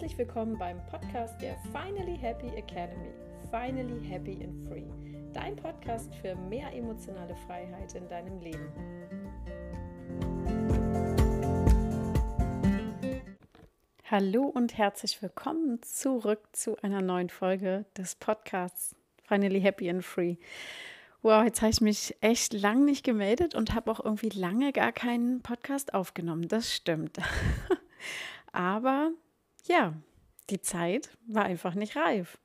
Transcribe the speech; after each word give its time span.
herzlich 0.00 0.16
willkommen 0.16 0.56
beim 0.56 0.80
Podcast 0.86 1.34
der 1.42 1.58
Finally 1.74 2.16
Happy 2.16 2.46
Academy. 2.56 3.10
Finally 3.50 4.02
Happy 4.08 4.42
and 4.42 4.66
Free. 4.66 4.86
Dein 5.34 5.54
Podcast 5.56 6.14
für 6.22 6.34
mehr 6.34 6.72
emotionale 6.72 7.36
Freiheit 7.46 7.94
in 7.94 8.08
deinem 8.08 8.40
Leben. 8.40 8.72
Hallo 14.10 14.44
und 14.44 14.78
herzlich 14.78 15.20
willkommen 15.20 15.82
zurück 15.82 16.48
zu 16.52 16.78
einer 16.82 17.02
neuen 17.02 17.28
Folge 17.28 17.84
des 17.94 18.14
Podcasts 18.14 18.96
Finally 19.24 19.60
Happy 19.60 19.90
and 19.90 20.02
Free. 20.02 20.36
Wow, 21.20 21.44
jetzt 21.44 21.60
habe 21.60 21.72
ich 21.72 21.82
mich 21.82 22.16
echt 22.22 22.54
lang 22.54 22.86
nicht 22.86 23.04
gemeldet 23.04 23.54
und 23.54 23.74
habe 23.74 23.90
auch 23.90 24.02
irgendwie 24.02 24.30
lange 24.30 24.72
gar 24.72 24.92
keinen 24.92 25.42
Podcast 25.42 25.92
aufgenommen. 25.92 26.48
Das 26.48 26.74
stimmt. 26.74 27.18
Aber 28.52 29.12
ja, 29.70 29.94
die 30.50 30.60
Zeit 30.60 31.10
war 31.26 31.44
einfach 31.44 31.74
nicht 31.74 31.96
reif. 31.96 32.38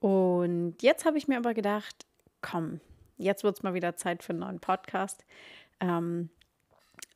Und 0.00 0.76
jetzt 0.82 1.04
habe 1.04 1.16
ich 1.16 1.28
mir 1.28 1.38
aber 1.38 1.54
gedacht, 1.54 2.06
komm, 2.42 2.80
jetzt 3.16 3.42
wird 3.42 3.56
es 3.56 3.62
mal 3.62 3.74
wieder 3.74 3.96
Zeit 3.96 4.22
für 4.22 4.30
einen 4.30 4.40
neuen 4.40 4.60
Podcast. 4.60 5.24
Ähm, 5.80 6.28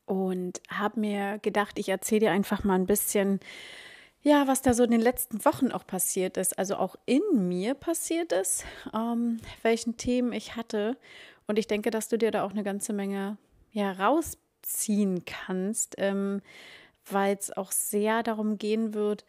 und 0.05 0.61
habe 0.69 0.99
mir 0.99 1.37
gedacht, 1.39 1.77
ich 1.77 1.89
erzähle 1.89 2.21
dir 2.21 2.31
einfach 2.31 2.63
mal 2.63 2.75
ein 2.75 2.85
bisschen, 2.85 3.41
ja, 4.21 4.47
was 4.47 4.61
da 4.61 4.73
so 4.73 4.83
in 4.83 4.91
den 4.91 5.01
letzten 5.01 5.43
Wochen 5.45 5.71
auch 5.71 5.85
passiert 5.85 6.37
ist, 6.37 6.57
also 6.57 6.77
auch 6.77 6.95
in 7.05 7.21
mir 7.47 7.75
passiert 7.75 8.31
ist, 8.31 8.65
ähm, 8.93 9.39
welchen 9.61 9.97
Themen 9.97 10.31
ich 10.31 10.55
hatte. 10.55 10.97
Und 11.45 11.59
ich 11.59 11.67
denke, 11.67 11.91
dass 11.91 12.07
du 12.07 12.17
dir 12.17 12.31
da 12.31 12.43
auch 12.43 12.51
eine 12.51 12.63
ganze 12.63 12.93
Menge 12.93 13.37
ja, 13.71 13.91
rausziehen 13.91 15.25
kannst, 15.25 15.95
ähm, 15.97 16.41
weil 17.09 17.35
es 17.35 17.55
auch 17.55 17.71
sehr 17.71 18.23
darum 18.23 18.57
gehen 18.57 18.93
wird, 18.93 19.25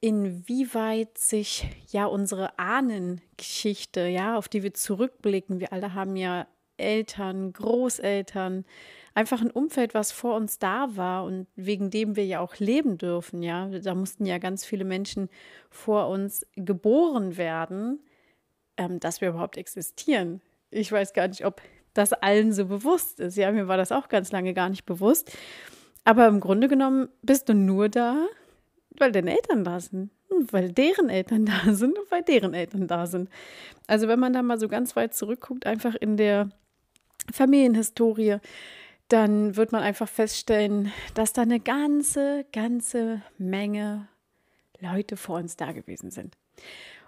inwieweit 0.00 1.18
sich 1.18 1.66
ja 1.88 2.06
unsere 2.06 2.58
Ahnengeschichte, 2.58 4.06
ja, 4.06 4.36
auf 4.36 4.48
die 4.48 4.62
wir 4.62 4.74
zurückblicken, 4.74 5.60
wir 5.60 5.72
alle 5.72 5.94
haben 5.94 6.16
ja 6.16 6.46
Eltern, 6.78 7.52
Großeltern, 7.52 8.64
einfach 9.14 9.42
ein 9.42 9.50
Umfeld, 9.50 9.92
was 9.92 10.12
vor 10.12 10.34
uns 10.36 10.58
da 10.58 10.96
war 10.96 11.24
und 11.24 11.46
wegen 11.54 11.90
dem 11.90 12.16
wir 12.16 12.24
ja 12.24 12.40
auch 12.40 12.56
leben 12.56 12.96
dürfen, 12.96 13.42
ja. 13.42 13.68
Da 13.68 13.94
mussten 13.94 14.24
ja 14.24 14.38
ganz 14.38 14.64
viele 14.64 14.84
Menschen 14.84 15.28
vor 15.68 16.08
uns 16.08 16.46
geboren 16.56 17.36
werden, 17.36 18.00
ähm, 18.78 18.98
dass 19.00 19.20
wir 19.20 19.28
überhaupt 19.28 19.58
existieren. 19.58 20.40
Ich 20.70 20.90
weiß 20.90 21.12
gar 21.12 21.28
nicht, 21.28 21.44
ob 21.44 21.60
das 21.92 22.12
allen 22.12 22.52
so 22.52 22.66
bewusst 22.66 23.20
ist. 23.20 23.36
Ja, 23.36 23.50
mir 23.52 23.68
war 23.68 23.76
das 23.76 23.92
auch 23.92 24.08
ganz 24.08 24.32
lange 24.32 24.54
gar 24.54 24.68
nicht 24.70 24.86
bewusst. 24.86 25.30
Aber 26.04 26.26
im 26.26 26.40
Grunde 26.40 26.68
genommen 26.68 27.08
bist 27.22 27.48
du 27.48 27.54
nur 27.54 27.88
da, 27.88 28.26
weil 28.98 29.12
deine 29.12 29.32
Eltern 29.32 29.64
da 29.64 29.80
sind. 29.80 30.10
Weil 30.50 30.72
deren 30.72 31.08
Eltern 31.08 31.46
da 31.64 31.72
sind 31.72 31.98
und 31.98 32.10
weil 32.10 32.22
deren 32.22 32.54
Eltern 32.54 32.86
da 32.86 33.06
sind. 33.06 33.28
Also 33.86 34.08
wenn 34.08 34.20
man 34.20 34.32
da 34.32 34.42
mal 34.42 34.58
so 34.58 34.68
ganz 34.68 34.96
weit 34.96 35.14
zurückguckt, 35.14 35.66
einfach 35.66 35.94
in 35.94 36.16
der 36.16 36.50
Familienhistorie, 37.32 38.38
dann 39.08 39.56
wird 39.56 39.72
man 39.72 39.82
einfach 39.82 40.08
feststellen, 40.08 40.92
dass 41.14 41.32
da 41.32 41.42
eine 41.42 41.58
ganze, 41.58 42.46
ganze 42.52 43.22
Menge 43.38 44.08
Leute 44.78 45.16
vor 45.16 45.36
uns 45.36 45.56
da 45.56 45.72
gewesen 45.72 46.10
sind. 46.10 46.36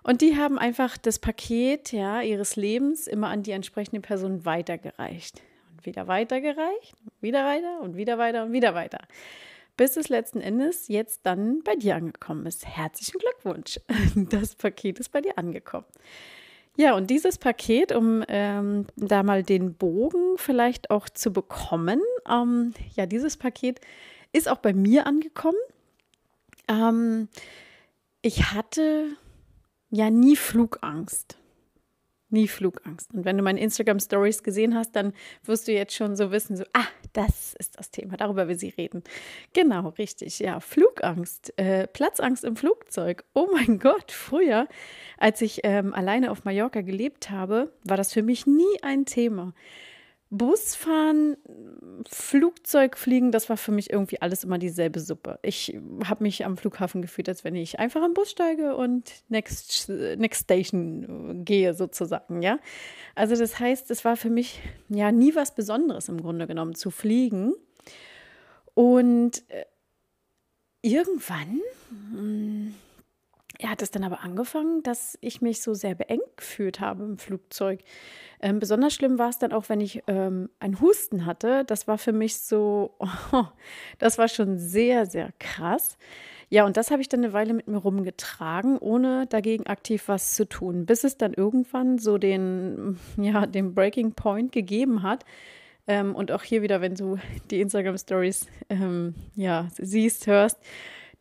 Und 0.02 0.20
die 0.20 0.36
haben 0.36 0.58
einfach 0.58 0.98
das 0.98 1.20
Paket 1.20 1.92
ja, 1.92 2.20
ihres 2.20 2.56
Lebens 2.56 3.06
immer 3.06 3.28
an 3.28 3.44
die 3.44 3.52
entsprechende 3.52 4.00
Person 4.00 4.44
weitergereicht 4.44 5.42
wieder 5.86 6.08
weitergereicht, 6.08 6.94
wieder 7.20 7.44
weiter 7.44 7.80
und 7.80 7.97
wieder 7.97 8.19
weiter 8.19 8.44
und 8.44 8.52
wieder 8.52 8.75
weiter. 8.75 9.00
Bis 9.77 9.97
es 9.97 10.08
letzten 10.08 10.41
Endes 10.41 10.88
jetzt 10.88 11.20
dann 11.25 11.62
bei 11.62 11.75
dir 11.75 11.97
angekommen 11.97 12.47
ist. 12.47 12.66
Herzlichen 12.66 13.19
Glückwunsch. 13.19 13.80
Das 14.14 14.55
Paket 14.55 15.00
ist 15.00 15.10
bei 15.10 15.20
dir 15.20 15.38
angekommen. 15.38 15.87
Ja, 16.76 16.94
und 16.94 17.10
dieses 17.10 17.37
Paket, 17.38 17.93
um 17.93 18.25
ähm, 18.28 18.87
da 18.97 19.22
mal 19.22 19.43
den 19.43 19.75
Bogen 19.75 20.37
vielleicht 20.37 20.91
auch 20.91 21.09
zu 21.09 21.32
bekommen, 21.32 22.00
ähm, 22.28 22.72
ja, 22.94 23.06
dieses 23.06 23.37
Paket 23.37 23.81
ist 24.32 24.49
auch 24.49 24.59
bei 24.59 24.72
mir 24.72 25.06
angekommen. 25.06 25.59
Ähm, 26.69 27.28
ich 28.22 28.53
hatte 28.53 29.09
ja 29.91 30.09
nie 30.10 30.37
Flugangst 30.37 31.37
nie 32.32 32.48
Flugangst. 32.48 33.12
Und 33.12 33.25
wenn 33.25 33.37
du 33.37 33.43
meine 33.43 33.60
Instagram 33.60 34.00
Stories 34.00 34.43
gesehen 34.43 34.75
hast, 34.75 34.97
dann 34.97 35.12
wirst 35.44 35.69
du 35.69 35.72
jetzt 35.72 35.94
schon 35.94 36.16
so 36.16 36.32
wissen, 36.32 36.56
so, 36.56 36.65
ah, 36.72 36.87
das 37.12 37.54
ist 37.59 37.78
das 37.78 37.91
Thema, 37.91 38.16
darüber 38.16 38.48
will 38.48 38.59
sie 38.59 38.70
reden. 38.70 39.03
Genau, 39.53 39.91
richtig, 39.91 40.38
ja, 40.38 40.60
Flugangst, 40.60 41.56
äh, 41.59 41.87
Platzangst 41.87 42.44
im 42.44 42.56
Flugzeug. 42.56 43.25
Oh 43.34 43.48
mein 43.53 43.78
Gott, 43.78 44.10
früher, 44.12 44.66
als 45.19 45.43
ich 45.43 45.60
ähm, 45.65 45.94
alleine 45.94 46.31
auf 46.31 46.44
Mallorca 46.44 46.81
gelebt 46.81 47.31
habe, 47.31 47.72
war 47.84 47.97
das 47.97 48.12
für 48.12 48.22
mich 48.22 48.47
nie 48.47 48.82
ein 48.82 49.04
Thema. 49.04 49.54
Busfahren, 50.34 51.37
Flugzeug 52.09 52.97
fliegen, 52.97 53.32
das 53.32 53.50
war 53.50 53.59
für 53.59 53.70
mich 53.70 53.91
irgendwie 53.91 54.22
alles 54.22 54.44
immer 54.44 54.56
dieselbe 54.56 54.98
Suppe. 54.98 55.38
Ich 55.43 55.78
habe 56.06 56.22
mich 56.25 56.47
am 56.47 56.56
Flughafen 56.56 57.03
gefühlt, 57.03 57.28
als 57.28 57.44
wenn 57.44 57.54
ich 57.54 57.78
einfach 57.78 58.03
am 58.03 58.15
Bus 58.15 58.31
steige 58.31 58.75
und 58.75 59.12
next, 59.28 59.91
next 59.91 60.44
station 60.44 61.44
gehe 61.44 61.75
sozusagen, 61.75 62.41
ja. 62.41 62.59
Also 63.15 63.37
das 63.37 63.60
heißt, 63.60 63.91
es 63.91 64.06
war 64.06 64.16
für 64.16 64.31
mich 64.31 64.60
ja 64.88 65.12
nie 65.12 65.34
was 65.34 65.54
Besonderes 65.54 66.09
im 66.09 66.22
Grunde 66.22 66.47
genommen 66.47 66.75
zu 66.75 66.91
fliegen. 66.91 67.53
Und 68.72 69.43
äh, 69.50 69.66
irgendwann 70.81 71.60
hm, 71.91 72.75
hat 73.71 73.83
es 73.83 73.91
dann 73.91 74.05
aber 74.05 74.23
angefangen, 74.23 74.83
dass 74.83 75.19
ich 75.21 75.41
mich 75.41 75.62
so 75.62 75.75
sehr 75.75 75.95
beengt 75.95 76.37
gefühlt 76.37 76.81
habe 76.81 77.05
im 77.05 77.19
Flugzeug. 77.19 77.81
Ähm, 78.41 78.59
besonders 78.59 78.95
schlimm 78.95 79.19
war 79.19 79.28
es 79.28 79.39
dann 79.39 79.53
auch, 79.53 79.69
wenn 79.69 79.81
ich 79.81 80.03
ähm, 80.06 80.50
einen 80.59 80.81
Husten 80.81 81.27
hatte. 81.27 81.65
Das 81.65 81.87
war 81.87 81.99
für 81.99 82.12
mich 82.12 82.39
so, 82.41 82.95
oh, 82.99 83.45
das 83.99 84.19
war 84.19 84.28
schon 84.28 84.59
sehr, 84.59 85.06
sehr 85.06 85.31
krass. 85.39 85.97
Ja, 86.50 86.67
und 86.67 86.77
das 86.77 86.91
habe 86.91 87.00
ich 87.00 87.09
dann 87.09 87.25
eine 87.25 87.33
Weile 87.33 87.55
mit 87.55 87.67
mir 87.69 87.78
rumgetragen, 87.78 88.77
ohne 88.77 89.27
dagegen 89.27 89.67
aktiv 89.69 90.05
was 90.06 90.34
zu 90.34 90.47
tun, 90.47 90.84
bis 90.84 91.03
es 91.03 91.17
dann 91.17 91.33
irgendwann 91.33 91.99
so 91.99 92.19
den, 92.19 92.99
ja, 93.17 93.47
den 93.47 93.75
Breaking 93.75 94.12
Point 94.12 94.53
gegeben 94.53 95.03
hat. 95.03 95.25
Ähm, 95.87 96.15
und 96.15 96.31
auch 96.31 96.43
hier 96.43 96.62
wieder, 96.62 96.81
wenn 96.81 96.94
du 96.94 97.19
die 97.50 97.61
Instagram 97.61 97.97
Stories 97.97 98.47
ähm, 98.69 99.15
ja, 99.34 99.69
siehst, 99.79 100.27
hörst, 100.27 100.59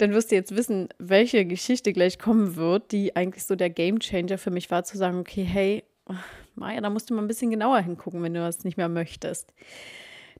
dann 0.02 0.14
wirst 0.14 0.32
du 0.32 0.36
jetzt 0.36 0.56
wissen, 0.56 0.90
welche 0.98 1.46
Geschichte 1.46 1.94
gleich 1.94 2.18
kommen 2.18 2.56
wird, 2.56 2.92
die 2.92 3.16
eigentlich 3.16 3.46
so 3.46 3.56
der 3.56 3.70
Game 3.70 4.00
Changer 4.00 4.38
für 4.38 4.52
mich 4.52 4.72
war, 4.72 4.84
zu 4.84 4.98
sagen, 4.98 5.20
okay, 5.20 5.44
hey, 5.44 5.84
Maja, 6.56 6.82
da 6.82 6.90
musst 6.90 7.10
du 7.10 7.14
mal 7.14 7.22
ein 7.22 7.28
bisschen 7.28 7.52
genauer 7.52 7.80
hingucken, 7.80 8.22
wenn 8.24 8.34
du 8.34 8.40
das 8.40 8.64
nicht 8.64 8.78
mehr 8.78 8.90
möchtest. 8.90 9.54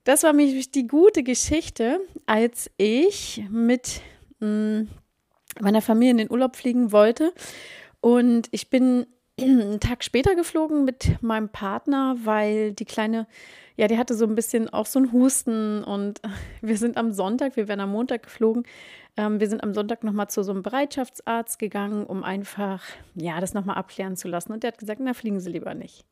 Das 0.04 0.24
war 0.24 0.34
nämlich 0.34 0.72
die 0.72 0.88
gute 0.88 1.24
Geschichte, 1.24 2.00
als 2.26 2.72
ich 2.78 3.44
mit 3.50 4.02
mh, 4.40 4.48
hm, 4.48 4.90
meiner 5.60 5.82
Familie 5.82 6.12
in 6.12 6.18
den 6.18 6.32
Urlaub 6.32 6.56
fliegen 6.56 6.92
wollte. 6.92 7.34
Und 8.00 8.48
ich 8.52 8.70
bin 8.70 9.06
einen 9.40 9.80
Tag 9.80 10.04
später 10.04 10.36
geflogen 10.36 10.86
mit 10.86 11.22
meinem 11.22 11.50
Partner, 11.50 12.16
weil 12.24 12.74
die 12.74 12.86
kleine, 12.86 13.28
ja, 13.78 13.88
die 13.88 13.98
hatte 13.98 14.14
so 14.14 14.26
ein 14.26 14.36
bisschen 14.36 14.70
auch 14.70 14.86
so 14.86 15.00
einen 15.00 15.12
Husten 15.12 15.84
und 15.84 16.22
wir 16.62 16.78
sind 16.78 16.98
am 16.98 17.12
Sonntag, 17.12 17.56
wir 17.56 17.68
werden 17.68 17.82
am 17.82 17.92
Montag 17.92 18.24
geflogen, 18.24 18.64
ähm, 19.18 19.40
wir 19.40 19.50
sind 19.50 19.64
am 19.64 19.74
Sonntag 19.74 20.04
nochmal 20.04 20.30
zu 20.30 20.44
so 20.44 20.52
einem 20.52 20.64
Bereitschaftsarzt 20.64 21.60
gegangen, 21.60 22.06
um 22.06 22.24
einfach, 22.24 22.84
ja, 23.16 23.40
das 23.40 23.54
nochmal 23.54 23.78
abklären 23.78 24.16
zu 24.16 24.28
lassen. 24.28 24.52
Und 24.52 24.64
der 24.64 24.70
hat 24.70 24.78
gesagt, 24.78 25.02
na, 25.04 25.14
fliegen 25.14 25.40
Sie 25.40 25.50
lieber 25.50 25.74
nicht. 25.74 26.06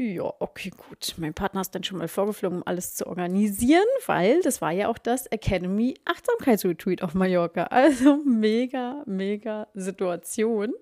Ja, 0.00 0.32
okay, 0.38 0.70
gut. 0.70 1.14
Mein 1.16 1.34
Partner 1.34 1.60
ist 1.60 1.74
dann 1.74 1.82
schon 1.82 1.98
mal 1.98 2.06
vorgeflogen, 2.06 2.58
um 2.58 2.66
alles 2.66 2.94
zu 2.94 3.06
organisieren, 3.08 3.86
weil 4.06 4.40
das 4.42 4.60
war 4.60 4.70
ja 4.70 4.86
auch 4.88 4.98
das 4.98 5.26
Academy 5.26 5.94
Achtsamkeitsretreat 6.04 7.02
auf 7.02 7.14
Mallorca. 7.14 7.64
Also 7.64 8.18
mega, 8.24 9.02
mega 9.06 9.66
Situation. 9.74 10.72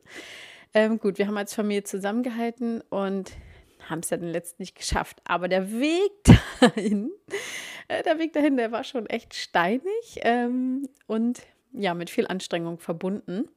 Ähm, 0.76 0.98
gut, 0.98 1.16
wir 1.16 1.26
haben 1.26 1.38
als 1.38 1.54
Familie 1.54 1.84
zusammengehalten 1.84 2.82
und 2.90 3.32
haben 3.88 4.00
es 4.00 4.10
ja 4.10 4.18
dann 4.18 4.28
letztlich 4.28 4.58
nicht 4.58 4.74
geschafft. 4.76 5.22
Aber 5.24 5.48
der 5.48 5.70
Weg 5.72 6.12
dahin, 6.60 7.10
äh, 7.88 8.02
der 8.02 8.18
Weg 8.18 8.34
dahin, 8.34 8.58
der 8.58 8.72
war 8.72 8.84
schon 8.84 9.06
echt 9.06 9.34
steinig 9.34 10.20
ähm, 10.20 10.86
und 11.06 11.40
ja, 11.72 11.94
mit 11.94 12.10
viel 12.10 12.26
Anstrengung 12.26 12.78
verbunden. 12.78 13.48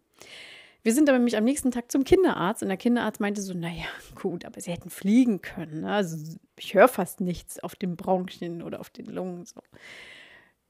Wir 0.81 0.93
sind 0.93 1.09
aber 1.09 1.17
nämlich 1.17 1.35
am 1.35 1.43
nächsten 1.43 1.71
Tag 1.71 1.91
zum 1.91 2.05
Kinderarzt 2.05 2.63
und 2.63 2.69
der 2.69 2.77
Kinderarzt 2.77 3.19
meinte 3.19 3.41
so, 3.41 3.53
naja, 3.53 3.83
gut, 4.15 4.45
aber 4.45 4.61
sie 4.61 4.71
hätten 4.71 4.89
fliegen 4.89 5.41
können. 5.41 5.81
Ne? 5.81 5.91
Also 5.91 6.37
ich 6.57 6.73
höre 6.73 6.87
fast 6.87 7.19
nichts 7.19 7.59
auf 7.59 7.75
den 7.75 7.97
Bronchien 7.97 8.61
oder 8.61 8.79
auf 8.79 8.89
den 8.89 9.07
Lungen. 9.07 9.45
So. 9.45 9.59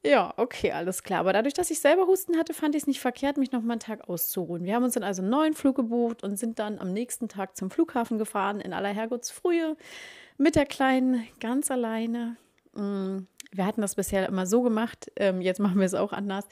Ja, 0.06 0.34
okay, 0.38 0.72
alles 0.72 1.04
klar. 1.04 1.20
Aber 1.20 1.34
dadurch, 1.34 1.54
dass 1.54 1.72
ich 1.72 1.80
selber 1.80 2.08
Husten 2.08 2.38
hatte, 2.38 2.54
fand 2.54 2.74
ich 2.74 2.84
es 2.84 2.88
nicht 2.88 3.02
verkehrt, 3.02 3.38
mich 3.38 3.52
noch 3.52 3.62
mal 3.62 3.74
einen 3.74 3.80
Tag 3.82 4.08
auszuruhen. 4.08 4.64
Wir 4.64 4.76
haben 4.76 4.84
uns 4.84 4.94
dann 4.94 5.04
also 5.04 5.22
einen 5.22 5.32
neuen 5.32 5.54
Flug 5.54 5.76
gebucht 5.76 6.24
und 6.24 6.38
sind 6.38 6.58
dann 6.60 6.80
am 6.80 6.94
nächsten 6.94 7.28
Tag 7.28 7.58
zum 7.58 7.70
Flughafen 7.70 8.18
gefahren, 8.18 8.62
in 8.62 8.72
aller 8.72 8.90
Herrgottsfrühe, 8.90 9.76
mit 10.38 10.56
der 10.56 10.66
Kleinen 10.66 11.28
ganz 11.42 11.70
alleine. 11.70 12.38
Mm, 12.76 13.20
wir 13.52 13.66
hatten 13.66 13.82
das 13.82 13.96
bisher 13.96 14.26
immer 14.28 14.46
so 14.46 14.62
gemacht, 14.62 15.12
ähm, 15.18 15.42
jetzt 15.42 15.60
machen 15.60 15.80
wir 15.80 15.86
es 15.86 15.94
auch 15.96 16.14
anders. 16.14 16.48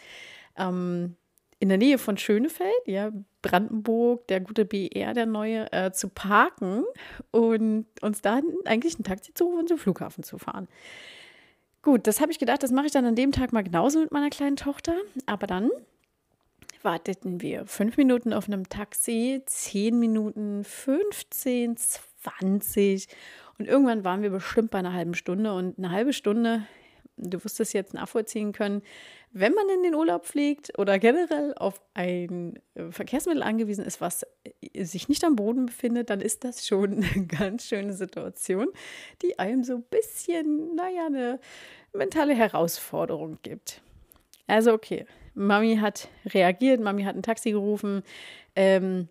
Ähm, 0.58 1.16
in 1.60 1.70
der 1.70 1.78
Nähe 1.78 1.98
von 1.98 2.18
Schönefeld, 2.18 2.72
ja, 2.86 3.12
Brandenburg, 3.42 4.28
der 4.28 4.42
gute 4.42 4.66
BR, 4.66 5.14
der 5.14 5.26
neue, 5.26 5.72
äh, 5.72 5.92
zu 5.92 6.10
parken 6.10 6.84
und 7.32 7.88
uns 8.02 8.22
dann 8.22 8.44
eigentlich 8.66 9.00
ein 9.00 9.04
Taxi 9.04 9.34
zu 9.34 9.46
rufen 9.46 9.60
und 9.62 9.70
zum 9.70 9.78
Flughafen 9.78 10.24
zu 10.24 10.38
fahren. 10.38 10.68
Gut, 11.88 12.06
das 12.06 12.20
habe 12.20 12.34
ich 12.34 12.38
gedacht, 12.38 12.64
das 12.64 12.74
mache 12.74 12.88
ich 12.88 12.92
dann 12.92 13.06
an 13.06 13.16
dem 13.16 13.32
Tag 13.32 13.54
mal 13.54 13.64
genauso 13.64 14.02
mit 14.02 14.12
meiner 14.12 14.30
kleinen 14.30 14.58
Tochter. 14.58 14.94
Aber 15.26 15.48
dann 15.48 15.70
warteten 16.82 17.40
wir 17.40 17.66
fünf 17.66 17.96
Minuten 17.96 18.34
auf 18.34 18.50
einem 18.50 18.68
Taxi, 18.68 19.42
zehn 19.46 19.98
Minuten, 19.98 20.66
15, 20.66 21.78
20 21.78 23.08
und 23.58 23.70
irgendwann 23.70 24.04
waren 24.04 24.22
wir 24.22 24.32
bestimmt 24.32 24.70
bei 24.70 24.80
einer 24.80 24.92
halben 24.92 25.14
Stunde 25.14 25.54
und 25.54 25.78
eine 25.78 25.92
halbe 25.92 26.12
Stunde, 26.12 26.68
du 27.16 27.42
wirst 27.42 27.62
es 27.62 27.72
jetzt 27.72 27.94
nachvollziehen 27.94 28.52
können, 28.52 28.82
wenn 29.32 29.54
man 29.54 29.70
in 29.70 29.84
den 29.84 29.96
Urlaub 29.96 30.26
fliegt 30.26 30.78
oder 30.80 31.00
generell 31.00 31.54
auf 31.56 31.82
ein 31.94 32.60
äh, 32.76 32.92
Verkehrsmittel 32.92 33.44
angewiesen 33.44 33.86
ist, 33.86 34.02
was 34.02 34.26
äh, 34.44 34.84
sich 34.84 35.10
nicht 35.10 35.24
am 35.24 35.36
Boden 35.36 35.68
befindet, 35.68 36.10
dann 36.10 36.22
ist 36.22 36.44
das 36.44 36.66
schon 36.66 37.04
eine 37.04 37.28
ganz 37.28 37.66
schöne 37.66 37.94
Situation, 37.94 38.68
die 39.22 39.38
einem 39.40 39.64
so 39.64 39.76
ein 39.76 39.84
bisschen, 39.84 40.76
naja, 40.76 41.08
eine 41.08 41.40
mentale 41.94 42.34
Herausforderung 42.34 43.38
gibt. 43.44 43.82
Also 44.48 44.74
okay, 44.74 45.06
Mami 45.34 45.78
hat 45.78 46.10
reagiert, 46.26 46.82
Mami 46.82 47.04
hat 47.04 47.16
ein 47.16 47.24
Taxi 47.24 47.52
gerufen, 47.52 48.04
ähm, 48.56 49.08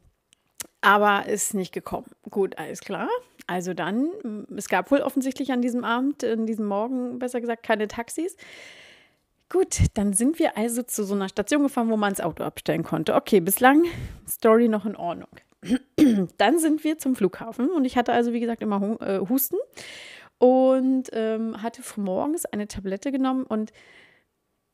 aber 0.81 1.26
ist 1.26 1.55
nicht 1.55 1.73
gekommen. 1.73 2.06
Gut, 2.31 2.58
alles 2.58 2.81
klar. 2.81 3.08
Also 3.46 3.75
dann, 3.75 4.46
es 4.56 4.69
gab 4.69 4.90
wohl 4.90 5.00
offensichtlich 5.00 5.52
an 5.52 5.62
diesem 5.62 5.84
Abend, 5.84 6.25
an 6.25 6.46
diesem 6.46 6.67
Morgen 6.67 7.19
besser 7.19 7.40
gesagt, 7.40 7.62
keine 7.62 7.87
Taxis. 7.87 8.37
Gut, 9.49 9.79
dann 9.94 10.12
sind 10.12 10.40
wir 10.40 10.56
also 10.56 10.82
zu 10.82 11.05
so 11.05 11.14
einer 11.14 11.29
Station 11.29 11.62
gefahren, 11.62 11.88
wo 11.88 11.96
man 11.96 12.12
das 12.12 12.20
Auto 12.20 12.43
abstellen 12.43 12.82
konnte. 12.82 13.14
Okay, 13.14 13.38
bislang 13.38 13.84
Story 14.26 14.69
noch 14.69 14.84
in 14.87 14.96
Ordnung. 14.96 15.29
Dann 16.38 16.58
sind 16.58 16.84
wir 16.84 16.99
zum 16.99 17.17
Flughafen 17.17 17.70
und 17.70 17.84
ich 17.84 17.96
hatte 17.96 18.12
also, 18.12 18.32
wie 18.32 18.40
gesagt, 18.40 18.62
immer 18.62 19.00
äh, 19.00 19.20
Husten 19.29 19.56
und 20.38 21.09
ähm, 21.12 21.62
hatte 21.62 21.83
morgens 21.97 22.44
eine 22.47 22.69
Tablette 22.69 23.12
genommen 23.12 23.44
und 23.44 23.73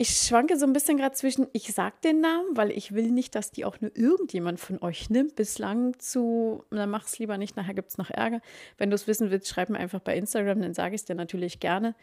ich 0.02 0.16
schwanke 0.16 0.58
so 0.58 0.66
ein 0.66 0.72
bisschen 0.72 0.96
gerade 0.96 1.14
zwischen, 1.14 1.46
ich 1.52 1.72
sage 1.72 1.94
den 2.02 2.20
Namen, 2.20 2.56
weil 2.56 2.72
ich 2.72 2.92
will 2.92 3.12
nicht, 3.12 3.36
dass 3.36 3.52
die 3.52 3.64
auch 3.64 3.80
nur 3.80 3.96
irgendjemand 3.96 4.58
von 4.58 4.82
euch 4.82 5.10
nimmt. 5.10 5.36
Bislang 5.36 5.96
zu, 6.00 6.64
dann 6.70 6.90
mach 6.90 7.06
es 7.06 7.20
lieber 7.20 7.38
nicht, 7.38 7.56
nachher 7.56 7.74
gibt 7.74 7.90
es 7.90 7.98
noch 7.98 8.10
Ärger. 8.10 8.40
Wenn 8.78 8.90
du 8.90 8.96
es 8.96 9.06
wissen 9.06 9.30
willst, 9.30 9.48
schreib 9.48 9.68
mir 9.68 9.78
einfach 9.78 10.00
bei 10.00 10.16
Instagram, 10.16 10.60
dann 10.60 10.74
sage 10.74 10.96
ich 10.96 11.02
es 11.02 11.04
dir 11.04 11.14
natürlich 11.14 11.60
gerne. 11.60 11.94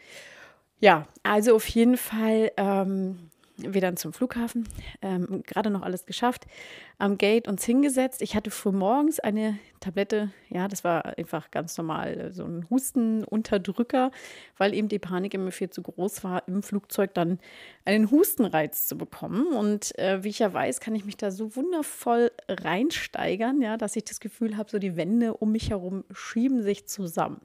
Ja, 0.78 1.08
also 1.24 1.54
auf 1.54 1.66
jeden 1.68 1.98
Fall 1.98 2.52
ähm, 2.56 3.30
wir 3.66 3.80
dann 3.80 3.96
zum 3.96 4.12
Flughafen, 4.12 4.68
ähm, 5.02 5.42
gerade 5.46 5.70
noch 5.70 5.82
alles 5.82 6.06
geschafft, 6.06 6.46
am 6.98 7.18
Gate 7.18 7.48
uns 7.48 7.64
hingesetzt. 7.64 8.22
Ich 8.22 8.34
hatte 8.34 8.50
früh 8.50 8.72
morgens 8.72 9.20
eine 9.20 9.58
Tablette, 9.80 10.30
ja, 10.48 10.68
das 10.68 10.84
war 10.84 11.18
einfach 11.18 11.50
ganz 11.50 11.76
normal, 11.78 12.32
so 12.32 12.44
ein 12.44 12.66
Hustenunterdrücker, 12.68 14.10
weil 14.58 14.74
eben 14.74 14.88
die 14.88 14.98
Panik 14.98 15.34
immer 15.34 15.52
viel 15.52 15.70
zu 15.70 15.82
groß 15.82 16.24
war, 16.24 16.46
im 16.46 16.62
Flugzeug 16.62 17.14
dann 17.14 17.38
einen 17.84 18.10
Hustenreiz 18.10 18.86
zu 18.86 18.96
bekommen. 18.96 19.46
Und 19.48 19.96
äh, 19.98 20.22
wie 20.22 20.28
ich 20.28 20.40
ja 20.40 20.52
weiß, 20.52 20.80
kann 20.80 20.94
ich 20.94 21.04
mich 21.04 21.16
da 21.16 21.30
so 21.30 21.56
wundervoll 21.56 22.30
reinsteigern, 22.48 23.62
ja, 23.62 23.76
dass 23.76 23.96
ich 23.96 24.04
das 24.04 24.20
Gefühl 24.20 24.56
habe, 24.56 24.70
so 24.70 24.78
die 24.78 24.96
Wände 24.96 25.34
um 25.34 25.52
mich 25.52 25.70
herum 25.70 26.04
schieben 26.12 26.62
sich 26.62 26.86
zusammen. 26.86 27.40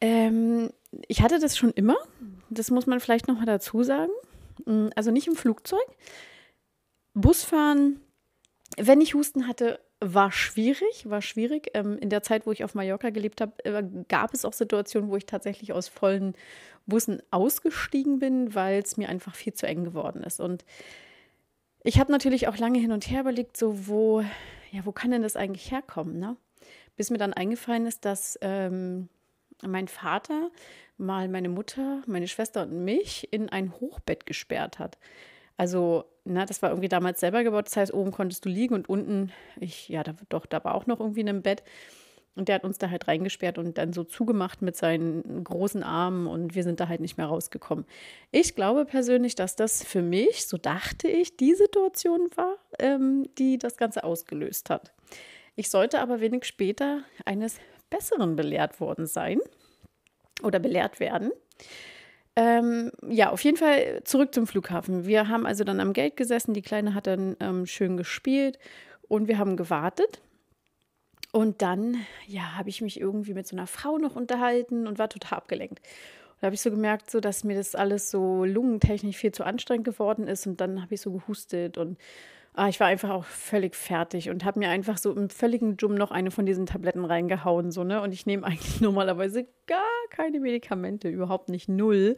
Ähm, 0.00 0.70
ich 1.06 1.22
hatte 1.22 1.38
das 1.38 1.56
schon 1.56 1.70
immer. 1.70 1.96
Das 2.50 2.70
muss 2.70 2.86
man 2.86 3.00
vielleicht 3.00 3.28
noch 3.28 3.36
mal 3.36 3.46
dazu 3.46 3.82
sagen. 3.82 4.10
Mm, 4.64 4.88
also 4.96 5.10
nicht 5.10 5.26
im 5.26 5.36
Flugzeug. 5.36 5.86
Busfahren, 7.14 8.00
wenn 8.78 9.00
ich 9.00 9.14
Husten 9.14 9.46
hatte, 9.46 9.80
war 10.00 10.32
schwierig, 10.32 11.08
war 11.08 11.22
schwierig. 11.22 11.70
Ähm, 11.74 11.98
in 11.98 12.10
der 12.10 12.22
Zeit, 12.22 12.46
wo 12.46 12.52
ich 12.52 12.64
auf 12.64 12.74
Mallorca 12.74 13.10
gelebt 13.10 13.40
habe, 13.40 13.64
äh, 13.64 13.84
gab 14.08 14.34
es 14.34 14.44
auch 14.44 14.52
Situationen, 14.52 15.10
wo 15.10 15.16
ich 15.16 15.26
tatsächlich 15.26 15.72
aus 15.72 15.88
vollen 15.88 16.34
Bussen 16.86 17.22
ausgestiegen 17.30 18.18
bin, 18.18 18.54
weil 18.54 18.82
es 18.82 18.96
mir 18.96 19.08
einfach 19.08 19.34
viel 19.34 19.54
zu 19.54 19.66
eng 19.66 19.84
geworden 19.84 20.24
ist. 20.24 20.40
Und 20.40 20.64
ich 21.84 22.00
habe 22.00 22.10
natürlich 22.10 22.48
auch 22.48 22.56
lange 22.56 22.78
hin 22.78 22.92
und 22.92 23.08
her 23.10 23.20
überlegt, 23.20 23.56
so 23.56 23.86
wo, 23.86 24.22
ja, 24.70 24.84
wo 24.84 24.92
kann 24.92 25.10
denn 25.10 25.22
das 25.22 25.36
eigentlich 25.36 25.70
herkommen, 25.70 26.18
ne? 26.18 26.36
Bis 26.96 27.10
mir 27.10 27.18
dann 27.18 27.32
eingefallen 27.32 27.86
ist, 27.86 28.04
dass 28.04 28.38
ähm, 28.42 29.08
mein 29.66 29.88
Vater 29.88 30.50
mal 30.98 31.28
meine 31.28 31.48
Mutter, 31.48 32.02
meine 32.06 32.28
Schwester 32.28 32.62
und 32.62 32.84
mich 32.84 33.32
in 33.32 33.48
ein 33.48 33.72
Hochbett 33.72 34.26
gesperrt 34.26 34.78
hat. 34.78 34.98
Also, 35.56 36.04
na, 36.24 36.46
das 36.46 36.62
war 36.62 36.70
irgendwie 36.70 36.88
damals 36.88 37.20
selber 37.20 37.42
gebaut. 37.44 37.66
Das 37.66 37.76
heißt, 37.76 37.94
oben 37.94 38.10
konntest 38.12 38.44
du 38.44 38.48
liegen 38.48 38.74
und 38.74 38.88
unten, 38.88 39.32
ich, 39.60 39.88
ja, 39.88 40.02
da, 40.02 40.14
doch, 40.28 40.46
da 40.46 40.62
war 40.64 40.74
auch 40.74 40.86
noch 40.86 41.00
irgendwie 41.00 41.28
ein 41.28 41.42
Bett. 41.42 41.62
Und 42.34 42.48
der 42.48 42.54
hat 42.54 42.64
uns 42.64 42.78
da 42.78 42.88
halt 42.88 43.08
reingesperrt 43.08 43.58
und 43.58 43.76
dann 43.76 43.92
so 43.92 44.04
zugemacht 44.04 44.62
mit 44.62 44.74
seinen 44.74 45.44
großen 45.44 45.82
Armen 45.82 46.26
und 46.26 46.54
wir 46.54 46.62
sind 46.62 46.80
da 46.80 46.88
halt 46.88 47.02
nicht 47.02 47.18
mehr 47.18 47.26
rausgekommen. 47.26 47.84
Ich 48.30 48.54
glaube 48.54 48.86
persönlich, 48.86 49.34
dass 49.34 49.54
das 49.54 49.84
für 49.84 50.00
mich, 50.00 50.46
so 50.46 50.56
dachte 50.56 51.08
ich, 51.08 51.36
die 51.36 51.54
Situation 51.54 52.30
war, 52.34 52.56
ähm, 52.78 53.26
die 53.36 53.58
das 53.58 53.76
Ganze 53.76 54.02
ausgelöst 54.04 54.70
hat. 54.70 54.94
Ich 55.56 55.68
sollte 55.68 56.00
aber 56.00 56.20
wenig 56.20 56.44
später 56.44 57.02
eines 57.26 57.58
Besseren 57.92 58.36
belehrt 58.36 58.80
worden 58.80 59.06
sein 59.06 59.38
oder 60.42 60.58
belehrt 60.58 60.98
werden. 60.98 61.30
Ähm, 62.34 62.90
ja, 63.06 63.30
auf 63.30 63.44
jeden 63.44 63.58
Fall 63.58 64.02
zurück 64.04 64.34
zum 64.34 64.46
Flughafen. 64.46 65.06
Wir 65.06 65.28
haben 65.28 65.46
also 65.46 65.64
dann 65.64 65.80
am 65.80 65.92
Gate 65.92 66.16
gesessen, 66.16 66.54
die 66.54 66.62
Kleine 66.62 66.94
hat 66.94 67.06
dann 67.06 67.36
ähm, 67.40 67.66
schön 67.66 67.96
gespielt 67.98 68.58
und 69.08 69.28
wir 69.28 69.38
haben 69.38 69.56
gewartet. 69.56 70.22
Und 71.30 71.62
dann, 71.62 71.96
ja, 72.26 72.56
habe 72.56 72.68
ich 72.68 72.82
mich 72.82 73.00
irgendwie 73.00 73.34
mit 73.34 73.46
so 73.46 73.56
einer 73.56 73.66
Frau 73.66 73.98
noch 73.98 74.16
unterhalten 74.16 74.86
und 74.86 74.98
war 74.98 75.08
total 75.08 75.38
abgelenkt. 75.38 75.78
Und 75.80 76.42
da 76.42 76.46
habe 76.46 76.54
ich 76.54 76.60
so 76.60 76.70
gemerkt, 76.70 77.10
so, 77.10 77.20
dass 77.20 77.44
mir 77.44 77.56
das 77.56 77.74
alles 77.74 78.10
so 78.10 78.44
lungentechnisch 78.44 79.16
viel 79.16 79.32
zu 79.32 79.44
anstrengend 79.44 79.84
geworden 79.84 80.26
ist. 80.26 80.46
Und 80.46 80.60
dann 80.60 80.82
habe 80.82 80.94
ich 80.94 81.00
so 81.00 81.10
gehustet 81.12 81.78
und 81.78 81.98
Ah, 82.54 82.68
ich 82.68 82.78
war 82.80 82.86
einfach 82.88 83.08
auch 83.08 83.24
völlig 83.24 83.74
fertig 83.74 84.28
und 84.28 84.44
habe 84.44 84.58
mir 84.58 84.68
einfach 84.68 84.98
so 84.98 85.16
im 85.16 85.30
völligen 85.30 85.78
Jum 85.78 85.94
noch 85.94 86.10
eine 86.10 86.30
von 86.30 86.44
diesen 86.44 86.66
Tabletten 86.66 87.06
reingehauen. 87.06 87.70
So, 87.70 87.82
ne? 87.82 88.02
Und 88.02 88.12
ich 88.12 88.26
nehme 88.26 88.44
eigentlich 88.46 88.80
normalerweise 88.82 89.46
gar 89.66 89.80
keine 90.10 90.38
Medikamente, 90.38 91.08
überhaupt 91.08 91.48
nicht 91.48 91.70
null. 91.70 92.16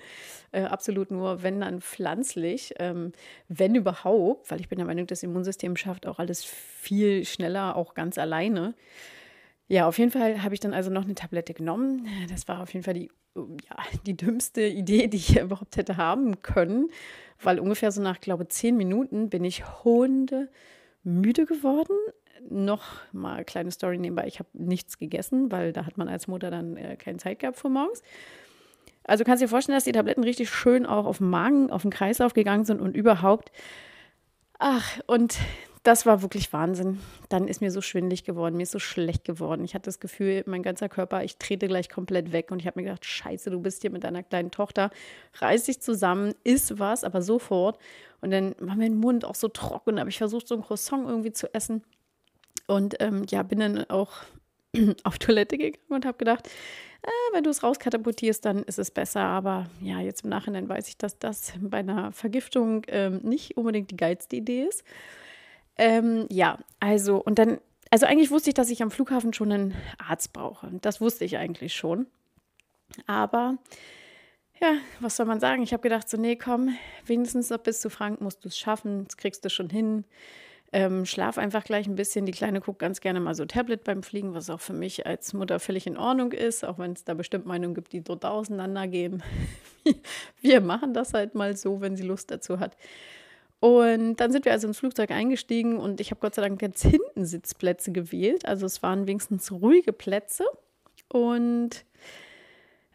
Äh, 0.50 0.62
absolut 0.62 1.12
nur, 1.12 1.44
wenn 1.44 1.60
dann 1.60 1.80
pflanzlich, 1.80 2.74
ähm, 2.80 3.12
wenn 3.46 3.76
überhaupt, 3.76 4.50
weil 4.50 4.60
ich 4.60 4.68
bin 4.68 4.78
der 4.78 4.86
Meinung, 4.86 5.06
das 5.06 5.22
Immunsystem 5.22 5.76
schafft 5.76 6.04
auch 6.04 6.18
alles 6.18 6.42
viel 6.42 7.24
schneller, 7.24 7.76
auch 7.76 7.94
ganz 7.94 8.18
alleine. 8.18 8.74
Ja, 9.66 9.88
auf 9.88 9.98
jeden 9.98 10.10
Fall 10.10 10.42
habe 10.42 10.54
ich 10.54 10.60
dann 10.60 10.74
also 10.74 10.90
noch 10.90 11.04
eine 11.04 11.14
Tablette 11.14 11.54
genommen. 11.54 12.06
Das 12.28 12.46
war 12.48 12.62
auf 12.62 12.72
jeden 12.74 12.84
Fall 12.84 12.94
die, 12.94 13.10
ja, 13.34 13.76
die 14.06 14.16
dümmste 14.16 14.62
Idee, 14.62 15.08
die 15.08 15.16
ich 15.16 15.36
überhaupt 15.40 15.76
hätte 15.76 15.96
haben 15.96 16.42
können 16.42 16.90
weil 17.44 17.58
ungefähr 17.58 17.92
so 17.92 18.02
nach, 18.02 18.20
glaube 18.20 18.44
ich, 18.44 18.50
zehn 18.50 18.76
Minuten 18.76 19.28
bin 19.30 19.44
ich 19.44 19.64
hunde 19.84 20.48
müde 21.02 21.46
geworden. 21.46 21.96
Noch 22.48 22.84
mal 23.12 23.44
kleine 23.44 23.70
Story 23.70 23.98
nebenbei, 23.98 24.26
ich 24.26 24.38
habe 24.38 24.48
nichts 24.52 24.98
gegessen, 24.98 25.50
weil 25.50 25.72
da 25.72 25.86
hat 25.86 25.96
man 25.96 26.08
als 26.08 26.26
Mutter 26.26 26.50
dann 26.50 26.76
äh, 26.76 26.96
keine 26.96 27.18
Zeit 27.18 27.38
gehabt 27.38 27.58
vor 27.58 27.70
morgens. 27.70 28.02
Also 29.04 29.24
kannst 29.24 29.42
du 29.42 29.46
dir 29.46 29.50
vorstellen, 29.50 29.76
dass 29.76 29.84
die 29.84 29.92
Tabletten 29.92 30.24
richtig 30.24 30.50
schön 30.50 30.86
auch 30.86 31.06
auf 31.06 31.18
den 31.18 31.28
Magen, 31.30 31.70
auf 31.70 31.82
den 31.82 31.90
Kreislauf 31.90 32.32
gegangen 32.32 32.64
sind 32.64 32.80
und 32.80 32.96
überhaupt. 32.96 33.52
Ach, 34.58 34.98
und 35.06 35.36
das 35.84 36.06
war 36.06 36.22
wirklich 36.22 36.52
Wahnsinn. 36.54 36.98
Dann 37.28 37.46
ist 37.46 37.60
mir 37.60 37.70
so 37.70 37.82
schwindlig 37.82 38.24
geworden, 38.24 38.56
mir 38.56 38.62
ist 38.62 38.72
so 38.72 38.78
schlecht 38.78 39.22
geworden. 39.24 39.64
Ich 39.64 39.74
hatte 39.74 39.84
das 39.84 40.00
Gefühl, 40.00 40.42
mein 40.46 40.62
ganzer 40.62 40.88
Körper, 40.88 41.22
ich 41.22 41.36
trete 41.36 41.68
gleich 41.68 41.90
komplett 41.90 42.32
weg. 42.32 42.50
Und 42.50 42.60
ich 42.60 42.66
habe 42.66 42.80
mir 42.80 42.86
gedacht, 42.86 43.04
scheiße, 43.04 43.50
du 43.50 43.60
bist 43.60 43.82
hier 43.82 43.90
mit 43.90 44.02
deiner 44.02 44.22
kleinen 44.22 44.50
Tochter, 44.50 44.90
reiß 45.34 45.64
dich 45.64 45.80
zusammen, 45.80 46.34
iss 46.42 46.78
was, 46.78 47.04
aber 47.04 47.20
sofort. 47.20 47.78
Und 48.22 48.30
dann 48.30 48.54
war 48.58 48.76
mein 48.76 48.96
Mund 48.96 49.26
auch 49.26 49.34
so 49.34 49.48
trocken, 49.48 50.00
habe 50.00 50.08
ich 50.08 50.16
versucht, 50.16 50.48
so 50.48 50.54
ein 50.54 50.62
Croissant 50.62 51.06
irgendwie 51.06 51.32
zu 51.32 51.52
essen. 51.52 51.82
Und 52.66 52.96
ähm, 53.00 53.26
ja, 53.28 53.42
bin 53.42 53.60
dann 53.60 53.84
auch 53.90 54.12
auf 55.04 55.18
Toilette 55.18 55.58
gegangen 55.58 55.84
und 55.90 56.06
habe 56.06 56.16
gedacht, 56.16 56.48
äh, 57.02 57.34
wenn 57.34 57.44
du 57.44 57.50
es 57.50 57.62
rauskatapultierst, 57.62 58.42
dann 58.42 58.62
ist 58.62 58.78
es 58.78 58.90
besser. 58.90 59.20
Aber 59.20 59.66
ja, 59.82 60.00
jetzt 60.00 60.24
im 60.24 60.30
Nachhinein 60.30 60.66
weiß 60.66 60.88
ich, 60.88 60.96
dass 60.96 61.18
das 61.18 61.52
bei 61.60 61.78
einer 61.80 62.10
Vergiftung 62.12 62.84
ähm, 62.88 63.20
nicht 63.22 63.58
unbedingt 63.58 63.90
die 63.90 63.98
geilste 63.98 64.36
Idee 64.36 64.64
ist. 64.64 64.82
Ähm, 65.76 66.26
ja, 66.30 66.58
also 66.80 67.16
und 67.16 67.38
dann, 67.38 67.58
also 67.90 68.06
eigentlich 68.06 68.30
wusste 68.30 68.50
ich, 68.50 68.54
dass 68.54 68.70
ich 68.70 68.82
am 68.82 68.90
Flughafen 68.90 69.32
schon 69.32 69.52
einen 69.52 69.74
Arzt 69.98 70.32
brauche. 70.32 70.70
Das 70.80 71.00
wusste 71.00 71.24
ich 71.24 71.36
eigentlich 71.36 71.74
schon. 71.74 72.06
Aber 73.06 73.58
ja, 74.60 74.76
was 75.00 75.16
soll 75.16 75.26
man 75.26 75.40
sagen? 75.40 75.62
Ich 75.62 75.72
habe 75.72 75.82
gedacht, 75.82 76.08
so, 76.08 76.16
nee, 76.16 76.36
komm, 76.36 76.76
wenigstens 77.06 77.50
noch 77.50 77.58
bis 77.58 77.80
zu 77.80 77.90
Frank 77.90 78.20
musst 78.20 78.44
du 78.44 78.48
es 78.48 78.58
schaffen, 78.58 79.04
das 79.04 79.16
kriegst 79.16 79.44
du 79.44 79.50
schon 79.50 79.68
hin. 79.68 80.04
Ähm, 80.72 81.06
schlaf 81.06 81.38
einfach 81.38 81.62
gleich 81.62 81.86
ein 81.86 81.94
bisschen. 81.94 82.26
Die 82.26 82.32
Kleine 82.32 82.60
guckt 82.60 82.80
ganz 82.80 83.00
gerne 83.00 83.20
mal 83.20 83.36
so 83.36 83.44
Tablet 83.44 83.84
beim 83.84 84.02
Fliegen, 84.02 84.34
was 84.34 84.50
auch 84.50 84.60
für 84.60 84.72
mich 84.72 85.06
als 85.06 85.32
Mutter 85.32 85.60
völlig 85.60 85.86
in 85.86 85.96
Ordnung 85.96 86.32
ist, 86.32 86.64
auch 86.64 86.78
wenn 86.78 86.94
es 86.94 87.04
da 87.04 87.14
bestimmt 87.14 87.46
Meinungen 87.46 87.74
gibt, 87.74 87.92
die 87.92 88.02
dort 88.02 88.24
auseinandergehen. 88.24 89.22
Wir 90.40 90.60
machen 90.60 90.92
das 90.92 91.14
halt 91.14 91.36
mal 91.36 91.56
so, 91.56 91.80
wenn 91.80 91.96
sie 91.96 92.02
Lust 92.02 92.30
dazu 92.32 92.58
hat. 92.58 92.76
Und 93.64 94.16
dann 94.16 94.30
sind 94.30 94.44
wir 94.44 94.52
also 94.52 94.68
ins 94.68 94.80
Flugzeug 94.80 95.10
eingestiegen 95.10 95.78
und 95.78 95.98
ich 95.98 96.10
habe 96.10 96.20
Gott 96.20 96.34
sei 96.34 96.42
Dank 96.42 96.60
jetzt 96.60 96.82
hinten 96.82 97.24
Sitzplätze 97.24 97.92
gewählt. 97.92 98.44
Also 98.44 98.66
es 98.66 98.82
waren 98.82 99.06
wenigstens 99.06 99.50
ruhige 99.50 99.94
Plätze. 99.94 100.44
Und 101.08 101.86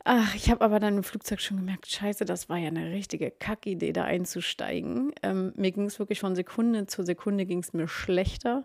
ach, 0.03 0.35
ich 0.35 0.51
habe 0.51 0.63
aber 0.63 0.79
dann 0.79 0.97
im 0.97 1.03
Flugzeug 1.03 1.41
schon 1.41 1.57
gemerkt, 1.57 1.87
scheiße, 1.87 2.23
das 2.23 2.49
war 2.49 2.57
ja 2.57 2.67
eine 2.67 2.91
richtige 2.91 3.31
Kackidee, 3.31 3.93
da 3.93 4.03
einzusteigen. 4.03 5.11
Ähm, 5.23 5.53
mir 5.55 5.71
ging 5.71 5.87
es 5.87 5.97
wirklich 5.97 6.19
von 6.19 6.35
Sekunde 6.35 6.85
zu 6.85 7.01
Sekunde 7.01 7.47
ging 7.47 7.61
es 7.61 7.73
mir 7.73 7.87
schlechter. 7.87 8.63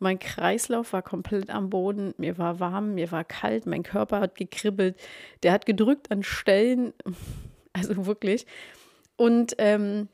Mein 0.00 0.18
Kreislauf 0.18 0.92
war 0.92 1.02
komplett 1.02 1.50
am 1.50 1.70
Boden, 1.70 2.14
mir 2.18 2.36
war 2.36 2.58
warm, 2.58 2.94
mir 2.94 3.12
war 3.12 3.22
kalt, 3.22 3.64
mein 3.66 3.84
Körper 3.84 4.18
hat 4.18 4.34
gekribbelt, 4.34 4.96
der 5.44 5.52
hat 5.52 5.66
gedrückt 5.66 6.10
an 6.10 6.24
Stellen, 6.24 6.94
also 7.72 8.06
wirklich. 8.06 8.44
Und 9.16 9.54
ähm, 9.58 10.08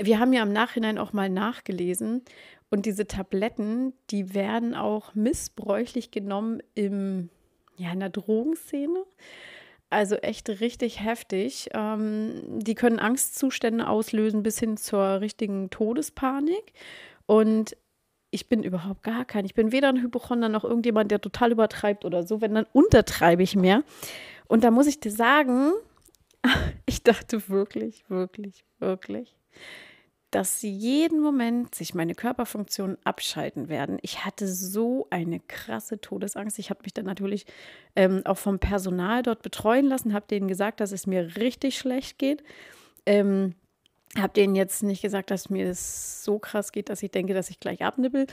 wir 0.00 0.18
haben 0.18 0.32
ja 0.32 0.42
im 0.42 0.52
Nachhinein 0.52 0.98
auch 0.98 1.12
mal 1.12 1.28
nachgelesen 1.28 2.22
und 2.70 2.86
diese 2.86 3.06
Tabletten, 3.06 3.94
die 4.10 4.34
werden 4.34 4.74
auch 4.74 5.14
missbräuchlich 5.14 6.10
genommen 6.10 6.62
im, 6.74 7.30
ja, 7.76 7.92
in 7.92 8.00
der 8.00 8.10
Drogenszene. 8.10 9.04
Also 9.90 10.16
echt 10.16 10.48
richtig 10.60 11.02
heftig. 11.02 11.70
Ähm, 11.72 12.42
die 12.46 12.74
können 12.74 12.98
Angstzustände 12.98 13.88
auslösen 13.88 14.42
bis 14.42 14.58
hin 14.58 14.76
zur 14.76 15.20
richtigen 15.20 15.70
Todespanik. 15.70 16.74
Und 17.24 17.74
ich 18.30 18.50
bin 18.50 18.62
überhaupt 18.62 19.02
gar 19.02 19.24
kein. 19.24 19.46
Ich 19.46 19.54
bin 19.54 19.72
weder 19.72 19.88
ein 19.88 20.02
Hypochonder 20.02 20.50
noch 20.50 20.64
irgendjemand, 20.64 21.10
der 21.10 21.22
total 21.22 21.52
übertreibt 21.52 22.04
oder 22.04 22.22
so. 22.22 22.42
Wenn, 22.42 22.54
dann 22.54 22.66
untertreibe 22.72 23.42
ich 23.42 23.56
mehr. 23.56 23.82
Und 24.46 24.62
da 24.62 24.70
muss 24.70 24.86
ich 24.86 25.00
dir 25.00 25.12
sagen, 25.12 25.72
ich 26.86 27.02
dachte 27.02 27.48
wirklich, 27.48 28.04
wirklich, 28.10 28.64
wirklich, 28.78 29.34
dass 30.30 30.60
jeden 30.62 31.20
Moment 31.20 31.74
sich 31.74 31.94
meine 31.94 32.14
Körperfunktionen 32.14 32.98
abschalten 33.04 33.68
werden. 33.68 33.98
Ich 34.02 34.24
hatte 34.24 34.46
so 34.46 35.06
eine 35.10 35.40
krasse 35.40 36.00
Todesangst. 36.00 36.58
Ich 36.58 36.68
habe 36.70 36.80
mich 36.82 36.92
dann 36.92 37.06
natürlich 37.06 37.46
ähm, 37.96 38.22
auch 38.26 38.36
vom 38.36 38.58
Personal 38.58 39.22
dort 39.22 39.42
betreuen 39.42 39.86
lassen, 39.86 40.12
habe 40.12 40.26
denen 40.28 40.48
gesagt, 40.48 40.80
dass 40.80 40.92
es 40.92 41.06
mir 41.06 41.36
richtig 41.36 41.78
schlecht 41.78 42.18
geht. 42.18 42.42
Ähm, 43.06 43.54
habe 44.16 44.32
denen 44.32 44.54
jetzt 44.54 44.82
nicht 44.82 45.02
gesagt, 45.02 45.30
dass 45.30 45.50
mir 45.50 45.66
das 45.66 46.24
so 46.24 46.38
krass 46.38 46.72
geht, 46.72 46.88
dass 46.88 47.02
ich 47.02 47.10
denke, 47.10 47.34
dass 47.34 47.50
ich 47.50 47.60
gleich 47.60 47.82
abnippel. 47.82 48.26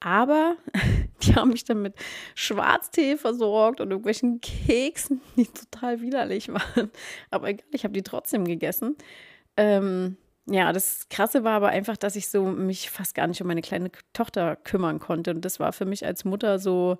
Aber 0.00 0.56
die 1.22 1.34
haben 1.34 1.50
mich 1.50 1.64
dann 1.64 1.82
mit 1.82 1.94
Schwarztee 2.34 3.16
versorgt 3.16 3.80
und 3.80 3.90
irgendwelchen 3.90 4.40
Keksen, 4.40 5.20
die 5.36 5.46
total 5.46 6.00
widerlich 6.00 6.48
waren. 6.48 6.90
Aber 7.30 7.48
egal, 7.48 7.66
ich 7.70 7.84
habe 7.84 7.92
die 7.92 8.02
trotzdem 8.02 8.44
gegessen. 8.44 8.96
Ähm, 9.56 10.16
ja, 10.46 10.72
das 10.72 11.08
Krasse 11.08 11.42
war 11.42 11.52
aber 11.52 11.68
einfach, 11.68 11.96
dass 11.96 12.16
ich 12.16 12.28
so 12.28 12.44
mich 12.44 12.90
fast 12.90 13.14
gar 13.14 13.26
nicht 13.26 13.40
um 13.40 13.46
meine 13.46 13.62
kleine 13.62 13.90
Tochter 14.12 14.56
kümmern 14.56 14.98
konnte. 14.98 15.30
Und 15.30 15.44
das 15.44 15.58
war 15.58 15.72
für 15.72 15.86
mich 15.86 16.04
als 16.04 16.24
Mutter 16.24 16.58
so, 16.58 16.98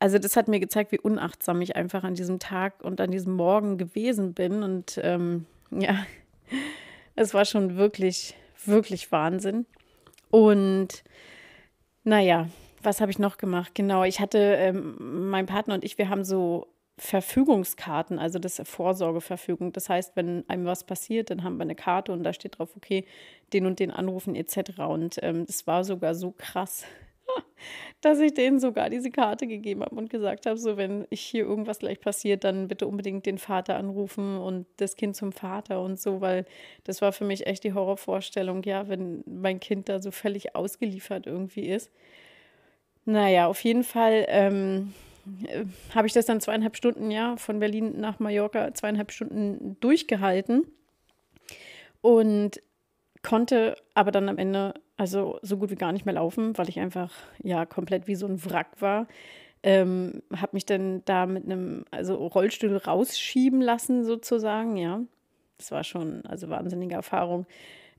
also 0.00 0.18
das 0.18 0.36
hat 0.36 0.48
mir 0.48 0.58
gezeigt, 0.58 0.90
wie 0.92 0.98
unachtsam 0.98 1.60
ich 1.62 1.76
einfach 1.76 2.02
an 2.02 2.14
diesem 2.14 2.38
Tag 2.38 2.82
und 2.82 3.00
an 3.00 3.12
diesem 3.12 3.34
Morgen 3.34 3.78
gewesen 3.78 4.34
bin. 4.34 4.62
Und 4.62 4.98
ähm, 5.02 5.46
ja, 5.70 6.04
es 7.14 7.34
war 7.34 7.44
schon 7.44 7.76
wirklich, 7.76 8.34
wirklich 8.64 9.12
Wahnsinn. 9.12 9.66
Und 10.30 11.04
naja, 12.02 12.48
was 12.82 13.00
habe 13.00 13.12
ich 13.12 13.18
noch 13.18 13.36
gemacht? 13.36 13.74
Genau, 13.74 14.04
ich 14.04 14.20
hatte, 14.20 14.38
ähm, 14.38 15.30
mein 15.30 15.46
Partner 15.46 15.74
und 15.74 15.84
ich, 15.84 15.98
wir 15.98 16.08
haben 16.08 16.24
so 16.24 16.66
Verfügungskarten, 17.00 18.18
also 18.18 18.38
das 18.38 18.60
Vorsorgeverfügung. 18.62 19.72
Das 19.72 19.88
heißt, 19.88 20.16
wenn 20.16 20.44
einem 20.48 20.66
was 20.66 20.84
passiert, 20.84 21.30
dann 21.30 21.42
haben 21.42 21.56
wir 21.56 21.62
eine 21.62 21.74
Karte 21.74 22.12
und 22.12 22.22
da 22.22 22.34
steht 22.34 22.58
drauf, 22.58 22.76
okay, 22.76 23.06
den 23.54 23.64
und 23.64 23.80
den 23.80 23.90
anrufen 23.90 24.34
etc. 24.34 24.80
Und 24.80 25.18
ähm, 25.22 25.46
war 25.64 25.82
sogar 25.82 26.14
so 26.14 26.32
krass, 26.36 26.84
dass 28.02 28.20
ich 28.20 28.34
denen 28.34 28.60
sogar 28.60 28.90
diese 28.90 29.10
Karte 29.10 29.46
gegeben 29.46 29.80
habe 29.82 29.96
und 29.96 30.10
gesagt 30.10 30.44
habe, 30.44 30.58
so 30.58 30.76
wenn 30.76 31.06
ich 31.08 31.22
hier 31.22 31.44
irgendwas 31.44 31.78
gleich 31.78 32.00
passiert, 32.00 32.44
dann 32.44 32.68
bitte 32.68 32.86
unbedingt 32.86 33.24
den 33.24 33.38
Vater 33.38 33.76
anrufen 33.76 34.36
und 34.36 34.66
das 34.76 34.94
Kind 34.94 35.16
zum 35.16 35.32
Vater 35.32 35.82
und 35.82 35.98
so, 35.98 36.20
weil 36.20 36.44
das 36.84 37.00
war 37.00 37.12
für 37.12 37.24
mich 37.24 37.46
echt 37.46 37.64
die 37.64 37.72
Horrorvorstellung, 37.72 38.62
ja, 38.64 38.88
wenn 38.88 39.24
mein 39.26 39.58
Kind 39.58 39.88
da 39.88 40.02
so 40.02 40.10
völlig 40.10 40.54
ausgeliefert 40.54 41.26
irgendwie 41.26 41.66
ist. 41.66 41.90
Naja, 43.06 43.46
auf 43.46 43.64
jeden 43.64 43.84
Fall. 43.84 44.26
Ähm, 44.28 44.92
äh, 45.46 45.64
habe 45.94 46.06
ich 46.06 46.12
das 46.12 46.26
dann 46.26 46.40
zweieinhalb 46.40 46.76
Stunden, 46.76 47.10
ja, 47.10 47.36
von 47.36 47.60
Berlin 47.60 48.00
nach 48.00 48.18
Mallorca 48.18 48.74
zweieinhalb 48.74 49.12
Stunden 49.12 49.76
durchgehalten 49.80 50.66
und 52.00 52.62
konnte 53.22 53.76
aber 53.94 54.10
dann 54.10 54.28
am 54.28 54.38
Ende 54.38 54.74
also 54.96 55.38
so 55.42 55.56
gut 55.56 55.70
wie 55.70 55.76
gar 55.76 55.92
nicht 55.92 56.06
mehr 56.06 56.14
laufen, 56.14 56.56
weil 56.58 56.68
ich 56.68 56.78
einfach 56.78 57.12
ja 57.42 57.66
komplett 57.66 58.06
wie 58.06 58.14
so 58.14 58.26
ein 58.26 58.44
Wrack 58.44 58.80
war. 58.80 59.06
Ähm, 59.62 60.22
habe 60.34 60.50
mich 60.52 60.64
dann 60.64 61.02
da 61.04 61.26
mit 61.26 61.44
einem 61.44 61.84
also 61.90 62.14
Rollstuhl 62.14 62.76
rausschieben 62.76 63.60
lassen 63.60 64.04
sozusagen, 64.04 64.76
ja. 64.76 65.00
Das 65.58 65.70
war 65.70 65.84
schon 65.84 66.24
also 66.24 66.48
wahnsinnige 66.48 66.94
Erfahrung 66.94 67.46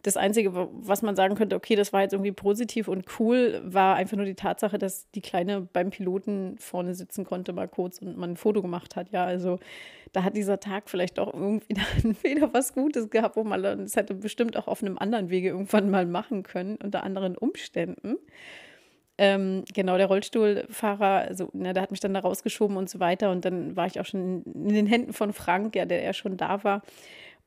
das 0.03 0.17
Einzige, 0.17 0.51
was 0.53 1.01
man 1.01 1.15
sagen 1.15 1.36
könnte, 1.36 1.55
okay, 1.55 1.75
das 1.75 1.93
war 1.93 2.01
jetzt 2.01 2.13
irgendwie 2.13 2.31
positiv 2.31 2.88
und 2.88 3.05
cool, 3.20 3.62
war 3.63 3.96
einfach 3.96 4.17
nur 4.17 4.25
die 4.25 4.36
Tatsache, 4.36 4.77
dass 4.77 5.10
die 5.12 5.22
Kleine 5.22 5.62
beim 5.62 5.89
Piloten 5.89 6.58
vorne 6.58 6.96
sitzen 6.96 7.25
konnte, 7.25 7.53
mal 7.53 7.67
kurz 7.67 8.00
und 8.00 8.17
man 8.17 8.31
ein 8.31 8.38
Foto 8.38 8.62
gemacht 8.62 8.96
hat. 8.96 9.12
Ja, 9.12 9.25
also 9.25 9.60
da 10.13 10.24
hat 10.24 10.36
dieser 10.36 10.60
Tag 10.60 10.89
vielleicht 10.89 11.20
auch 11.20 11.34
irgendwie 11.34 11.74
dann 12.03 12.15
wieder 12.24 12.53
was 12.53 12.74
Gutes 12.74 13.10
gehabt, 13.10 13.36
wo 13.36 13.43
man 13.43 13.62
das 13.62 13.96
hätte 13.96 14.13
bestimmt 14.13 14.58
auch 14.58 14.67
auf 14.67 14.81
einem 14.84 14.98
anderen 14.98 15.29
Wege 15.29 15.50
irgendwann 15.50 15.89
mal 15.89 16.05
machen 16.05 16.43
können, 16.43 16.77
unter 16.77 17.03
anderen 17.03 17.38
Umständen. 17.38 18.17
Ähm, 19.17 19.65
genau, 19.74 19.98
der 19.98 20.08
Rollstuhlfahrer, 20.08 21.27
also, 21.27 21.50
ne, 21.53 21.74
der 21.74 21.84
hat 21.84 21.91
mich 21.91 22.00
dann 22.00 22.15
da 22.15 22.22
rausgeschoben 22.22 22.75
und 22.75 22.89
so 22.89 23.00
weiter. 23.00 23.29
Und 23.29 23.46
dann 23.46 23.75
war 23.75 23.86
ich 23.86 24.00
auch 24.00 24.05
schon 24.05 24.41
in, 24.43 24.70
den 24.70 24.88
Händen 24.88 25.13
von 25.13 25.31
Frank, 25.31 25.75
ja, 25.75 25.86
der 25.86 26.01
ja 26.01 26.13
schon 26.13 26.38
da 26.38 26.63
war. 26.63 26.81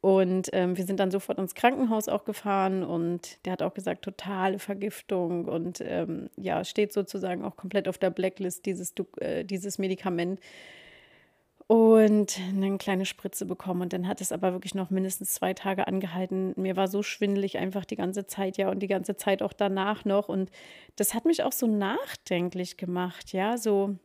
Und 0.04 0.50
ähm, 0.52 0.76
wir 0.76 0.84
sind 0.84 1.00
dann 1.00 1.10
sofort 1.10 1.38
ins 1.38 1.54
Krankenhaus 1.54 2.08
auch 2.08 2.26
gefahren 2.26 2.82
und 2.82 3.38
der 3.46 3.54
hat 3.54 3.62
auch 3.62 3.72
gesagt, 3.72 4.04
totale 4.04 4.58
Vergiftung 4.58 5.46
und 5.46 5.80
ähm, 5.80 6.28
ja, 6.36 6.62
steht 6.62 6.92
sozusagen 6.92 7.42
auch 7.42 7.56
komplett 7.56 7.88
auf 7.88 7.96
der 7.96 8.10
Blacklist, 8.10 8.66
dieses, 8.66 8.92
äh, 9.20 9.44
dieses 9.46 9.78
Medikament. 9.78 10.40
Und 11.68 12.38
eine 12.50 12.76
kleine 12.76 13.06
Spritze 13.06 13.46
bekommen. 13.46 13.80
Und 13.80 13.94
dann 13.94 14.06
hat 14.06 14.20
es 14.20 14.30
aber 14.30 14.52
wirklich 14.52 14.74
noch 14.74 14.90
mindestens 14.90 15.32
zwei 15.32 15.54
Tage 15.54 15.86
angehalten. 15.86 16.52
Mir 16.56 16.76
war 16.76 16.88
so 16.88 17.02
schwindelig 17.02 17.56
einfach 17.56 17.86
die 17.86 17.96
ganze 17.96 18.26
Zeit, 18.26 18.58
ja, 18.58 18.68
und 18.68 18.80
die 18.80 18.88
ganze 18.88 19.16
Zeit 19.16 19.42
auch 19.42 19.54
danach 19.54 20.04
noch. 20.04 20.28
Und 20.28 20.50
das 20.96 21.14
hat 21.14 21.24
mich 21.24 21.42
auch 21.44 21.52
so 21.52 21.66
nachdenklich 21.66 22.76
gemacht, 22.76 23.32
ja, 23.32 23.56
so 23.56 23.96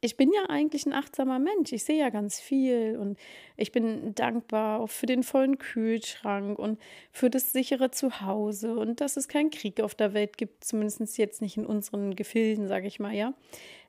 ich 0.00 0.16
bin 0.16 0.32
ja 0.32 0.48
eigentlich 0.48 0.86
ein 0.86 0.92
achtsamer 0.92 1.38
Mensch. 1.38 1.72
Ich 1.72 1.84
sehe 1.84 1.98
ja 1.98 2.10
ganz 2.10 2.38
viel 2.40 2.96
und 2.98 3.18
ich 3.56 3.72
bin 3.72 4.14
dankbar 4.14 4.86
für 4.88 5.06
den 5.06 5.22
vollen 5.22 5.58
Kühlschrank 5.58 6.58
und 6.58 6.78
für 7.12 7.30
das 7.30 7.52
sichere 7.52 7.90
Zuhause 7.90 8.76
und 8.76 9.00
dass 9.00 9.16
es 9.16 9.28
keinen 9.28 9.50
Krieg 9.50 9.80
auf 9.80 9.94
der 9.94 10.14
Welt 10.14 10.36
gibt, 10.36 10.64
zumindest 10.64 11.18
jetzt 11.18 11.42
nicht 11.42 11.56
in 11.56 11.66
unseren 11.66 12.14
Gefilden, 12.14 12.68
sage 12.68 12.86
ich 12.86 13.00
mal, 13.00 13.14
ja. 13.14 13.34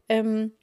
Ähm, 0.10 0.54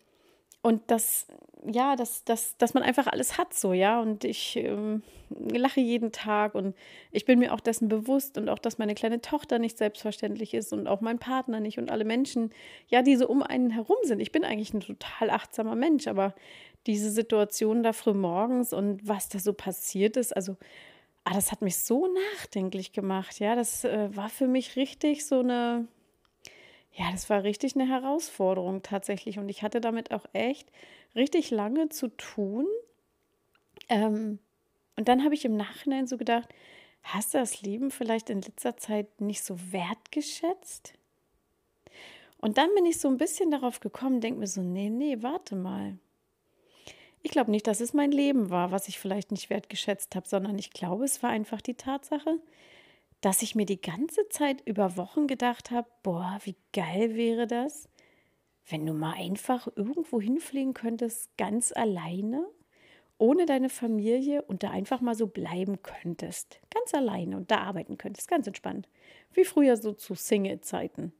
und 0.64 0.80
das, 0.86 1.26
ja, 1.70 1.94
dass, 1.94 2.24
dass, 2.24 2.56
dass 2.56 2.72
man 2.72 2.82
einfach 2.82 3.06
alles 3.06 3.36
hat 3.36 3.52
so, 3.52 3.74
ja. 3.74 4.00
Und 4.00 4.24
ich 4.24 4.56
ähm, 4.56 5.02
lache 5.28 5.80
jeden 5.80 6.10
Tag 6.10 6.54
und 6.54 6.74
ich 7.12 7.26
bin 7.26 7.38
mir 7.38 7.52
auch 7.52 7.60
dessen 7.60 7.88
bewusst 7.88 8.38
und 8.38 8.48
auch, 8.48 8.58
dass 8.58 8.78
meine 8.78 8.94
kleine 8.94 9.20
Tochter 9.20 9.58
nicht 9.58 9.76
selbstverständlich 9.76 10.54
ist 10.54 10.72
und 10.72 10.86
auch 10.86 11.02
mein 11.02 11.18
Partner 11.18 11.60
nicht 11.60 11.76
und 11.76 11.90
alle 11.90 12.06
Menschen, 12.06 12.48
ja, 12.88 13.02
die 13.02 13.16
so 13.16 13.28
um 13.28 13.42
einen 13.42 13.68
herum 13.68 13.98
sind. 14.04 14.20
Ich 14.20 14.32
bin 14.32 14.42
eigentlich 14.42 14.72
ein 14.72 14.80
total 14.80 15.28
achtsamer 15.28 15.74
Mensch, 15.74 16.06
aber 16.06 16.34
diese 16.86 17.10
Situation 17.10 17.82
da 17.82 17.92
früh 17.92 18.14
morgens 18.14 18.72
und 18.72 19.06
was 19.06 19.28
da 19.28 19.38
so 19.38 19.52
passiert 19.52 20.16
ist, 20.16 20.34
also, 20.34 20.56
ah, 21.24 21.34
das 21.34 21.52
hat 21.52 21.60
mich 21.60 21.76
so 21.76 22.08
nachdenklich 22.36 22.92
gemacht, 22.92 23.38
ja. 23.38 23.54
Das 23.54 23.84
äh, 23.84 24.08
war 24.16 24.30
für 24.30 24.46
mich 24.48 24.76
richtig 24.76 25.26
so 25.26 25.40
eine 25.40 25.86
ja, 26.96 27.10
das 27.10 27.28
war 27.28 27.42
richtig 27.42 27.74
eine 27.74 27.88
Herausforderung 27.88 28.82
tatsächlich. 28.82 29.38
Und 29.38 29.48
ich 29.48 29.62
hatte 29.62 29.80
damit 29.80 30.12
auch 30.12 30.26
echt 30.32 30.70
richtig 31.16 31.50
lange 31.50 31.88
zu 31.88 32.08
tun. 32.08 32.66
Ähm, 33.88 34.38
und 34.96 35.08
dann 35.08 35.24
habe 35.24 35.34
ich 35.34 35.44
im 35.44 35.56
Nachhinein 35.56 36.06
so 36.06 36.16
gedacht, 36.16 36.48
hast 37.02 37.34
du 37.34 37.38
das 37.38 37.62
Leben 37.62 37.90
vielleicht 37.90 38.30
in 38.30 38.42
letzter 38.42 38.76
Zeit 38.76 39.20
nicht 39.20 39.42
so 39.42 39.56
wertgeschätzt? 39.72 40.94
Und 42.38 42.58
dann 42.58 42.72
bin 42.74 42.86
ich 42.86 43.00
so 43.00 43.08
ein 43.08 43.16
bisschen 43.16 43.50
darauf 43.50 43.80
gekommen, 43.80 44.20
denke 44.20 44.40
mir 44.40 44.46
so, 44.46 44.62
nee, 44.62 44.90
nee, 44.90 45.16
warte 45.20 45.56
mal. 45.56 45.98
Ich 47.22 47.30
glaube 47.30 47.50
nicht, 47.50 47.66
dass 47.66 47.80
es 47.80 47.94
mein 47.94 48.12
Leben 48.12 48.50
war, 48.50 48.70
was 48.70 48.86
ich 48.86 48.98
vielleicht 48.98 49.32
nicht 49.32 49.50
wertgeschätzt 49.50 50.14
habe, 50.14 50.28
sondern 50.28 50.58
ich 50.58 50.70
glaube, 50.70 51.04
es 51.04 51.22
war 51.22 51.30
einfach 51.30 51.60
die 51.60 51.74
Tatsache, 51.74 52.38
dass 53.24 53.40
ich 53.40 53.54
mir 53.54 53.64
die 53.64 53.80
ganze 53.80 54.28
Zeit 54.28 54.60
über 54.66 54.98
Wochen 54.98 55.26
gedacht 55.26 55.70
habe, 55.70 55.88
boah, 56.02 56.38
wie 56.44 56.56
geil 56.74 57.14
wäre 57.14 57.46
das, 57.46 57.88
wenn 58.68 58.84
du 58.84 58.92
mal 58.92 59.14
einfach 59.14 59.66
irgendwo 59.76 60.20
hinfliegen 60.20 60.74
könntest, 60.74 61.34
ganz 61.38 61.72
alleine 61.72 62.46
ohne 63.16 63.46
deine 63.46 63.70
Familie 63.70 64.42
und 64.42 64.62
da 64.62 64.70
einfach 64.70 65.00
mal 65.00 65.14
so 65.14 65.26
bleiben 65.26 65.80
könntest. 65.82 66.60
Ganz 66.68 66.92
alleine 66.92 67.36
und 67.36 67.50
da 67.50 67.58
arbeiten 67.58 67.96
könntest, 67.96 68.28
ganz 68.28 68.46
entspannt. 68.46 68.88
Wie 69.32 69.44
früher 69.44 69.76
so 69.76 69.92
zu 69.92 70.14
Single-Zeiten. 70.14 71.12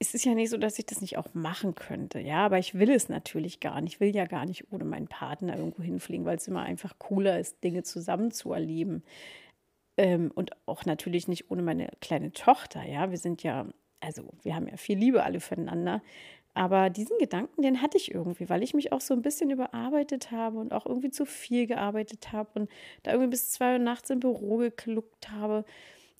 Es 0.00 0.14
ist 0.14 0.24
ja 0.24 0.34
nicht 0.34 0.50
so, 0.50 0.56
dass 0.56 0.78
ich 0.78 0.86
das 0.86 1.02
nicht 1.02 1.18
auch 1.18 1.34
machen 1.34 1.74
könnte, 1.74 2.18
ja, 2.18 2.46
aber 2.46 2.58
ich 2.58 2.74
will 2.74 2.90
es 2.90 3.10
natürlich 3.10 3.60
gar 3.60 3.80
nicht. 3.82 3.94
Ich 3.94 4.00
will 4.00 4.16
ja 4.16 4.24
gar 4.24 4.46
nicht 4.46 4.72
ohne 4.72 4.84
meinen 4.84 5.08
Partner 5.08 5.56
irgendwo 5.56 5.82
hinfliegen, 5.82 6.24
weil 6.24 6.38
es 6.38 6.48
immer 6.48 6.62
einfach 6.62 6.98
cooler 6.98 7.38
ist, 7.38 7.62
Dinge 7.62 7.82
zusammen 7.82 8.30
zu 8.32 8.52
erleben. 8.52 9.04
Ähm, 10.00 10.30
und 10.34 10.52
auch 10.64 10.86
natürlich 10.86 11.28
nicht 11.28 11.50
ohne 11.50 11.60
meine 11.60 11.90
kleine 12.00 12.32
Tochter, 12.32 12.82
ja. 12.84 13.10
Wir 13.10 13.18
sind 13.18 13.42
ja, 13.42 13.66
also 14.00 14.22
wir 14.42 14.54
haben 14.54 14.66
ja 14.66 14.78
viel 14.78 14.98
Liebe 14.98 15.22
alle 15.22 15.40
füreinander. 15.40 16.02
Aber 16.54 16.88
diesen 16.88 17.18
Gedanken, 17.18 17.60
den 17.60 17.82
hatte 17.82 17.98
ich 17.98 18.14
irgendwie, 18.14 18.48
weil 18.48 18.62
ich 18.62 18.72
mich 18.72 18.92
auch 18.92 19.02
so 19.02 19.12
ein 19.12 19.20
bisschen 19.20 19.50
überarbeitet 19.50 20.30
habe 20.30 20.58
und 20.58 20.72
auch 20.72 20.86
irgendwie 20.86 21.10
zu 21.10 21.26
viel 21.26 21.66
gearbeitet 21.66 22.32
habe 22.32 22.48
und 22.54 22.70
da 23.02 23.12
irgendwie 23.12 23.30
bis 23.30 23.50
zwei 23.50 23.74
Uhr 23.74 23.78
nachts 23.78 24.08
im 24.08 24.20
Büro 24.20 24.56
gekluckt 24.56 25.30
habe, 25.30 25.66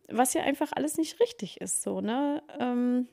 was 0.09 0.35
ja 0.35 0.43
einfach 0.43 0.73
alles 0.77 0.99
nicht 0.99 1.19
richtig 1.19 1.61
ist, 1.63 1.83
so, 1.83 2.03
ne? 2.03 2.43
Ähm, 2.61 3.09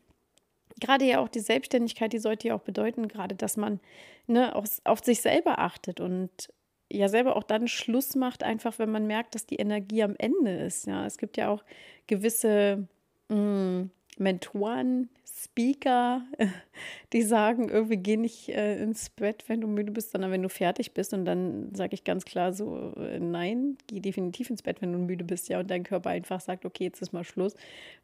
gerade 0.81 1.05
ja 1.05 1.19
auch 1.19 1.29
die 1.29 1.39
Selbstständigkeit, 1.39 2.11
die 2.13 2.19
sollte 2.19 2.49
ja 2.49 2.55
auch 2.55 2.61
bedeuten, 2.61 3.07
gerade, 3.07 3.35
dass 3.35 3.57
man 3.57 3.79
ne, 4.27 4.53
auf, 4.55 4.81
auf 4.83 5.03
sich 5.03 5.21
selber 5.21 5.59
achtet 5.59 5.99
und 6.01 6.49
ja 6.91 7.09
selber 7.09 7.35
auch 7.35 7.43
dann 7.43 7.67
Schluss 7.67 8.15
macht, 8.15 8.43
einfach 8.43 8.79
wenn 8.79 8.91
man 8.91 9.07
merkt, 9.07 9.35
dass 9.35 9.45
die 9.45 9.57
Energie 9.57 10.03
am 10.03 10.15
Ende 10.17 10.51
ist. 10.51 10.87
Ja, 10.87 11.05
es 11.05 11.17
gibt 11.17 11.37
ja 11.37 11.49
auch 11.49 11.63
gewisse 12.07 12.87
mh, 13.29 13.35
mm, 13.35 13.91
Mentoren, 14.17 15.09
Speaker, 15.25 16.23
die 17.13 17.21
sagen, 17.21 17.69
irgendwie 17.69 17.97
geh 17.97 18.17
nicht 18.17 18.49
äh, 18.49 18.81
ins 18.81 19.09
Bett, 19.09 19.43
wenn 19.47 19.61
du 19.61 19.67
müde 19.67 19.91
bist, 19.91 20.11
sondern 20.11 20.31
wenn 20.31 20.41
du 20.41 20.49
fertig 20.49 20.93
bist. 20.93 21.13
Und 21.13 21.25
dann 21.25 21.73
sage 21.75 21.93
ich 21.93 22.03
ganz 22.03 22.25
klar 22.25 22.53
so, 22.53 22.93
äh, 22.97 23.19
nein, 23.19 23.77
geh 23.87 23.99
definitiv 23.99 24.49
ins 24.49 24.63
Bett, 24.63 24.81
wenn 24.81 24.93
du 24.93 24.97
müde 24.97 25.23
bist, 25.23 25.49
ja. 25.49 25.59
Und 25.59 25.69
dein 25.69 25.83
Körper 25.83 26.09
einfach 26.09 26.41
sagt, 26.41 26.65
okay, 26.65 26.85
jetzt 26.85 27.01
ist 27.01 27.13
mal 27.13 27.23
Schluss. 27.23 27.55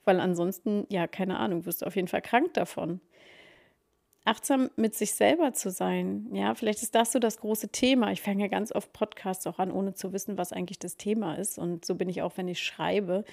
Weil 0.06 0.20
ansonsten, 0.20 0.86
ja, 0.90 1.08
keine 1.08 1.40
Ahnung, 1.40 1.66
wirst 1.66 1.82
du 1.82 1.88
auf 1.88 1.96
jeden 1.96 2.08
Fall 2.08 2.22
krank 2.22 2.54
davon 2.54 3.00
achtsam 4.25 4.70
mit 4.75 4.96
sich 4.96 5.13
selber 5.13 5.53
zu 5.53 5.70
sein. 5.70 6.30
Ja, 6.32 6.56
vielleicht 6.56 6.82
ist 6.82 6.96
das 6.96 7.12
so 7.12 7.20
das 7.20 7.39
große 7.39 7.70
Thema. 7.70 8.12
Ich 8.12 8.22
fange 8.22 8.44
ja 8.44 8.48
ganz 8.48 8.72
oft 8.72 8.94
Podcasts 8.94 9.46
auch 9.48 9.60
an, 9.60 9.72
ohne 9.72 9.94
zu 9.94 10.13
wissen, 10.13 10.38
was 10.38 10.53
eigentlich 10.53 10.80
das 10.80 10.96
Thema 10.96 11.36
ist. 11.36 11.58
Und 11.58 11.84
so 11.84 11.96
bin 11.96 12.08
ich 12.08 12.22
auch, 12.22 12.38
wenn 12.38 12.48
ich 12.48 12.63
schreibe, 12.63 13.25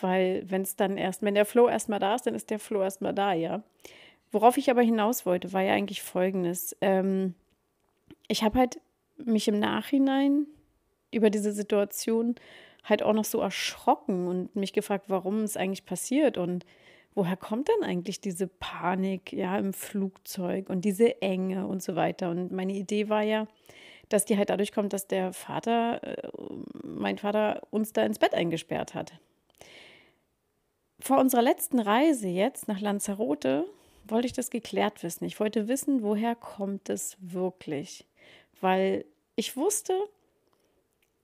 weil 0.00 0.44
wenn 0.48 0.62
es 0.62 0.76
dann 0.76 0.96
erst, 0.96 1.22
wenn 1.22 1.34
der 1.34 1.46
Flow 1.46 1.68
erstmal 1.68 1.98
da 1.98 2.14
ist, 2.14 2.26
dann 2.26 2.34
ist 2.34 2.50
der 2.50 2.60
Flow 2.60 2.82
erstmal 2.82 3.14
da, 3.14 3.32
ja. 3.32 3.62
Worauf 4.30 4.56
ich 4.56 4.70
aber 4.70 4.82
hinaus 4.82 5.26
wollte, 5.26 5.52
war 5.52 5.62
ja 5.62 5.72
eigentlich 5.72 6.02
folgendes. 6.02 6.76
Ähm, 6.80 7.34
ich 8.28 8.42
habe 8.42 8.58
halt 8.58 8.80
mich 9.16 9.48
im 9.48 9.58
Nachhinein 9.58 10.46
über 11.10 11.30
diese 11.30 11.52
Situation 11.52 12.36
halt 12.84 13.02
auch 13.02 13.14
noch 13.14 13.24
so 13.24 13.40
erschrocken 13.40 14.28
und 14.28 14.54
mich 14.54 14.72
gefragt, 14.72 15.06
warum 15.08 15.42
es 15.42 15.56
eigentlich 15.56 15.86
passiert 15.86 16.38
und 16.38 16.64
woher 17.16 17.36
kommt 17.36 17.68
denn 17.68 17.82
eigentlich 17.82 18.20
diese 18.20 18.46
Panik 18.46 19.32
ja 19.32 19.58
im 19.58 19.72
Flugzeug 19.72 20.68
und 20.68 20.84
diese 20.84 21.20
Enge 21.22 21.66
und 21.66 21.82
so 21.82 21.96
weiter? 21.96 22.30
Und 22.30 22.52
meine 22.52 22.74
Idee 22.74 23.08
war 23.08 23.22
ja, 23.22 23.48
dass 24.10 24.26
die 24.26 24.36
halt 24.36 24.50
dadurch 24.50 24.70
kommt, 24.70 24.92
dass 24.92 25.08
der 25.08 25.32
Vater, 25.32 26.02
äh, 26.04 26.28
mein 26.84 27.18
Vater, 27.18 27.62
uns 27.70 27.92
da 27.92 28.04
ins 28.04 28.18
Bett 28.18 28.34
eingesperrt 28.34 28.94
hat. 28.94 29.14
Vor 31.00 31.18
unserer 31.18 31.42
letzten 31.42 31.78
Reise 31.78 32.28
jetzt 32.28 32.68
nach 32.68 32.80
Lanzarote 32.80 33.64
wollte 34.04 34.26
ich 34.26 34.32
das 34.32 34.50
geklärt 34.50 35.02
wissen. 35.02 35.24
Ich 35.24 35.40
wollte 35.40 35.68
wissen, 35.68 36.02
woher 36.02 36.34
kommt 36.34 36.90
es 36.90 37.16
wirklich? 37.20 38.06
Weil 38.60 39.04
ich 39.36 39.56
wusste, 39.56 39.94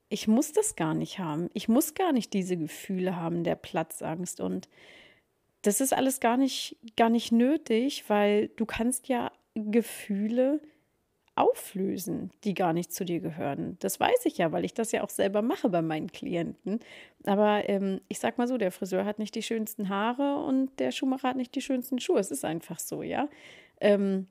ich 0.09 0.27
muss 0.27 0.51
das 0.51 0.75
gar 0.75 0.93
nicht 0.93 1.19
haben. 1.19 1.49
Ich 1.53 1.67
muss 1.67 1.93
gar 1.93 2.11
nicht 2.11 2.33
diese 2.33 2.57
Gefühle 2.57 3.15
haben 3.15 3.43
der 3.43 3.55
Platzangst 3.55 4.41
und 4.41 4.67
das 5.63 5.81
ist 5.81 5.93
alles 5.93 6.19
gar 6.19 6.37
nicht, 6.37 6.77
gar 6.95 7.09
nicht 7.09 7.31
nötig, 7.31 8.05
weil 8.09 8.49
du 8.49 8.65
kannst 8.65 9.07
ja 9.07 9.31
Gefühle 9.55 10.61
auflösen, 11.35 12.31
die 12.43 12.53
gar 12.53 12.73
nicht 12.73 12.93
zu 12.93 13.05
dir 13.05 13.19
gehören. 13.19 13.77
Das 13.79 13.99
weiß 13.99 14.25
ich 14.25 14.37
ja, 14.37 14.51
weil 14.51 14.65
ich 14.65 14.73
das 14.73 14.91
ja 14.91 15.03
auch 15.03 15.09
selber 15.09 15.41
mache 15.41 15.69
bei 15.69 15.81
meinen 15.81 16.11
Klienten. 16.11 16.79
Aber 17.25 17.67
ähm, 17.67 18.01
ich 18.07 18.19
sag 18.19 18.37
mal 18.37 18.47
so, 18.47 18.57
der 18.57 18.71
Friseur 18.71 19.05
hat 19.05 19.17
nicht 19.17 19.33
die 19.33 19.41
schönsten 19.41 19.89
Haare 19.89 20.43
und 20.45 20.79
der 20.79 20.91
Schuhmacher 20.91 21.29
hat 21.29 21.37
nicht 21.37 21.55
die 21.55 21.61
schönsten 21.61 21.99
Schuhe. 21.99 22.19
Es 22.19 22.29
ist 22.29 22.45
einfach 22.45 22.77
so, 22.77 23.01
ja. 23.01 23.29
Ähm, 23.79 24.27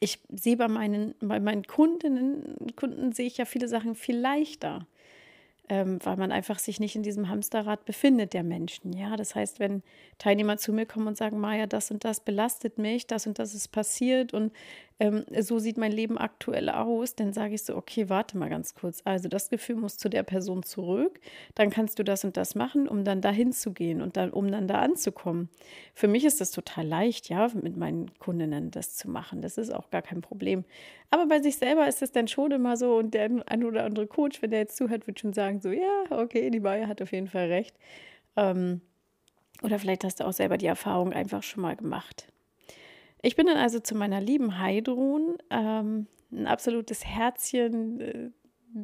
ich 0.00 0.20
sehe 0.28 0.56
bei 0.56 0.68
meinen, 0.68 1.14
bei 1.20 1.40
meinen 1.40 1.64
Kundinnen, 1.64 2.56
Kunden 2.76 3.12
sehe 3.12 3.26
ich 3.26 3.38
ja 3.38 3.46
viele 3.46 3.68
Sachen 3.68 3.94
viel 3.94 4.18
leichter 4.18 4.86
ähm, 5.68 5.98
weil 6.02 6.16
man 6.16 6.32
einfach 6.32 6.58
sich 6.58 6.80
nicht 6.80 6.96
in 6.96 7.02
diesem 7.02 7.28
Hamsterrad 7.28 7.84
befindet 7.84 8.32
der 8.32 8.42
Menschen. 8.42 8.92
Ja, 8.92 9.16
das 9.16 9.34
heißt, 9.34 9.60
wenn 9.60 9.82
Teilnehmer 10.18 10.56
zu 10.56 10.72
mir 10.72 10.86
kommen 10.86 11.08
und 11.08 11.16
sagen, 11.16 11.38
Maja, 11.38 11.66
das 11.66 11.90
und 11.90 12.04
das 12.04 12.20
belastet 12.20 12.78
mich, 12.78 13.06
das 13.06 13.26
und 13.26 13.38
das 13.38 13.54
ist 13.54 13.68
passiert 13.68 14.32
und 14.32 14.52
ähm, 15.00 15.24
so 15.38 15.58
sieht 15.58 15.78
mein 15.78 15.92
Leben 15.92 16.18
aktuell 16.18 16.68
aus, 16.68 17.14
dann 17.14 17.32
sage 17.32 17.54
ich 17.54 17.62
so, 17.62 17.76
okay, 17.76 18.08
warte 18.08 18.36
mal 18.36 18.48
ganz 18.48 18.74
kurz. 18.74 19.00
Also 19.04 19.28
das 19.28 19.48
Gefühl 19.48 19.76
muss 19.76 19.96
zu 19.96 20.08
der 20.08 20.24
Person 20.24 20.64
zurück, 20.64 21.20
dann 21.54 21.70
kannst 21.70 21.98
du 21.98 22.02
das 22.02 22.24
und 22.24 22.36
das 22.36 22.54
machen, 22.54 22.88
um 22.88 23.04
dann 23.04 23.20
dahin 23.20 23.52
zu 23.52 23.72
gehen 23.72 24.02
und 24.02 24.16
dann, 24.16 24.30
um 24.30 24.50
dann 24.50 24.66
da 24.66 24.80
anzukommen. 24.80 25.48
Für 25.94 26.08
mich 26.08 26.24
ist 26.24 26.40
das 26.40 26.50
total 26.50 26.86
leicht, 26.86 27.28
ja, 27.28 27.48
mit 27.54 27.76
meinen 27.76 28.18
Kundinnen 28.18 28.70
das 28.70 28.96
zu 28.96 29.08
machen. 29.08 29.40
Das 29.40 29.56
ist 29.56 29.72
auch 29.72 29.90
gar 29.90 30.02
kein 30.02 30.20
Problem. 30.20 30.64
Aber 31.10 31.26
bei 31.26 31.40
sich 31.40 31.56
selber 31.56 31.86
ist 31.86 32.02
es 32.02 32.12
dann 32.12 32.26
schon 32.26 32.50
immer 32.50 32.76
so 32.76 32.96
und 32.96 33.14
der 33.14 33.30
ein 33.46 33.64
oder 33.64 33.84
andere 33.84 34.06
Coach, 34.06 34.42
wenn 34.42 34.50
der 34.50 34.60
jetzt 34.60 34.76
zuhört, 34.76 35.06
wird 35.06 35.20
schon 35.20 35.32
sagen 35.32 35.60
so, 35.60 35.70
ja, 35.70 36.04
okay, 36.10 36.50
die 36.50 36.60
Maya 36.60 36.88
hat 36.88 37.00
auf 37.00 37.12
jeden 37.12 37.28
Fall 37.28 37.46
recht. 37.46 37.76
Ähm, 38.36 38.80
oder 39.62 39.78
vielleicht 39.78 40.04
hast 40.04 40.20
du 40.20 40.24
auch 40.24 40.32
selber 40.32 40.58
die 40.58 40.66
Erfahrung 40.66 41.12
einfach 41.12 41.42
schon 41.42 41.62
mal 41.62 41.76
gemacht. 41.76 42.28
Ich 43.22 43.36
bin 43.36 43.46
dann 43.46 43.56
also 43.56 43.80
zu 43.80 43.94
meiner 43.94 44.20
lieben 44.20 44.58
Heidrun, 44.58 45.38
ähm, 45.50 46.06
ein 46.30 46.46
absolutes 46.46 47.04
Herzchen. 47.04 48.00
Äh, 48.00 48.30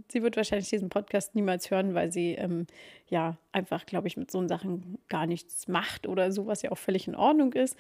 sie 0.08 0.22
wird 0.22 0.36
wahrscheinlich 0.36 0.70
diesen 0.70 0.88
Podcast 0.88 1.34
niemals 1.34 1.70
hören, 1.70 1.94
weil 1.94 2.10
sie 2.10 2.32
ähm, 2.32 2.66
ja 3.08 3.36
einfach, 3.52 3.86
glaube 3.86 4.08
ich, 4.08 4.16
mit 4.16 4.30
so 4.30 4.46
Sachen 4.48 4.98
gar 5.08 5.26
nichts 5.26 5.68
macht 5.68 6.06
oder 6.06 6.32
so, 6.32 6.46
was 6.46 6.62
ja 6.62 6.72
auch 6.72 6.78
völlig 6.78 7.06
in 7.06 7.14
Ordnung 7.14 7.52
ist. 7.52 7.76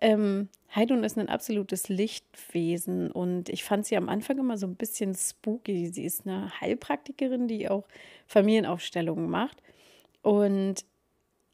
Ähm, 0.00 0.48
Heidrun 0.74 1.04
ist 1.04 1.16
ein 1.16 1.28
absolutes 1.28 1.88
Lichtwesen 1.88 3.10
und 3.10 3.48
ich 3.48 3.64
fand 3.64 3.86
sie 3.86 3.96
am 3.96 4.08
Anfang 4.08 4.38
immer 4.38 4.58
so 4.58 4.66
ein 4.66 4.74
bisschen 4.74 5.14
spooky. 5.14 5.86
Sie 5.86 6.04
ist 6.04 6.26
eine 6.26 6.60
Heilpraktikerin, 6.60 7.46
die 7.46 7.68
auch 7.68 7.86
Familienaufstellungen 8.26 9.30
macht. 9.30 9.62
Und 10.22 10.84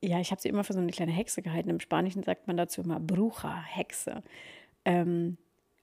ja, 0.03 0.21
ich 0.21 0.31
habe 0.31 0.41
sie 0.41 0.49
immer 0.49 0.65
für 0.65 0.73
so 0.73 0.79
eine 0.79 0.93
kleine 0.93 1.13
Hexe 1.13 1.43
gehalten. 1.43 1.71
Im 1.71 1.81
Spanischen 1.81 2.23
sagt 2.23 2.47
man 2.47 2.57
dazu 2.57 2.83
immer 2.83 3.01
Bruja, 3.01 3.63
Hexe. 3.63 4.23
Ähm, 4.85 5.37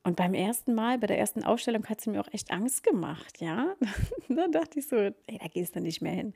und 0.07 0.15
beim 0.15 0.33
ersten 0.33 0.73
Mal, 0.73 0.97
bei 0.97 1.07
der 1.07 1.19
ersten 1.19 1.43
Ausstellung, 1.43 1.85
hat 1.87 1.99
sie 1.99 2.09
mir 2.09 2.21
auch 2.21 2.33
echt 2.33 2.49
Angst 2.49 2.83
gemacht, 2.83 3.41
ja. 3.41 3.75
da 4.29 4.47
dachte 4.47 4.79
ich 4.79 4.87
so, 4.87 4.95
ey, 4.95 5.13
da 5.37 5.47
gehst 5.47 5.75
du 5.75 5.81
nicht 5.81 6.01
mehr 6.01 6.13
hin. 6.13 6.33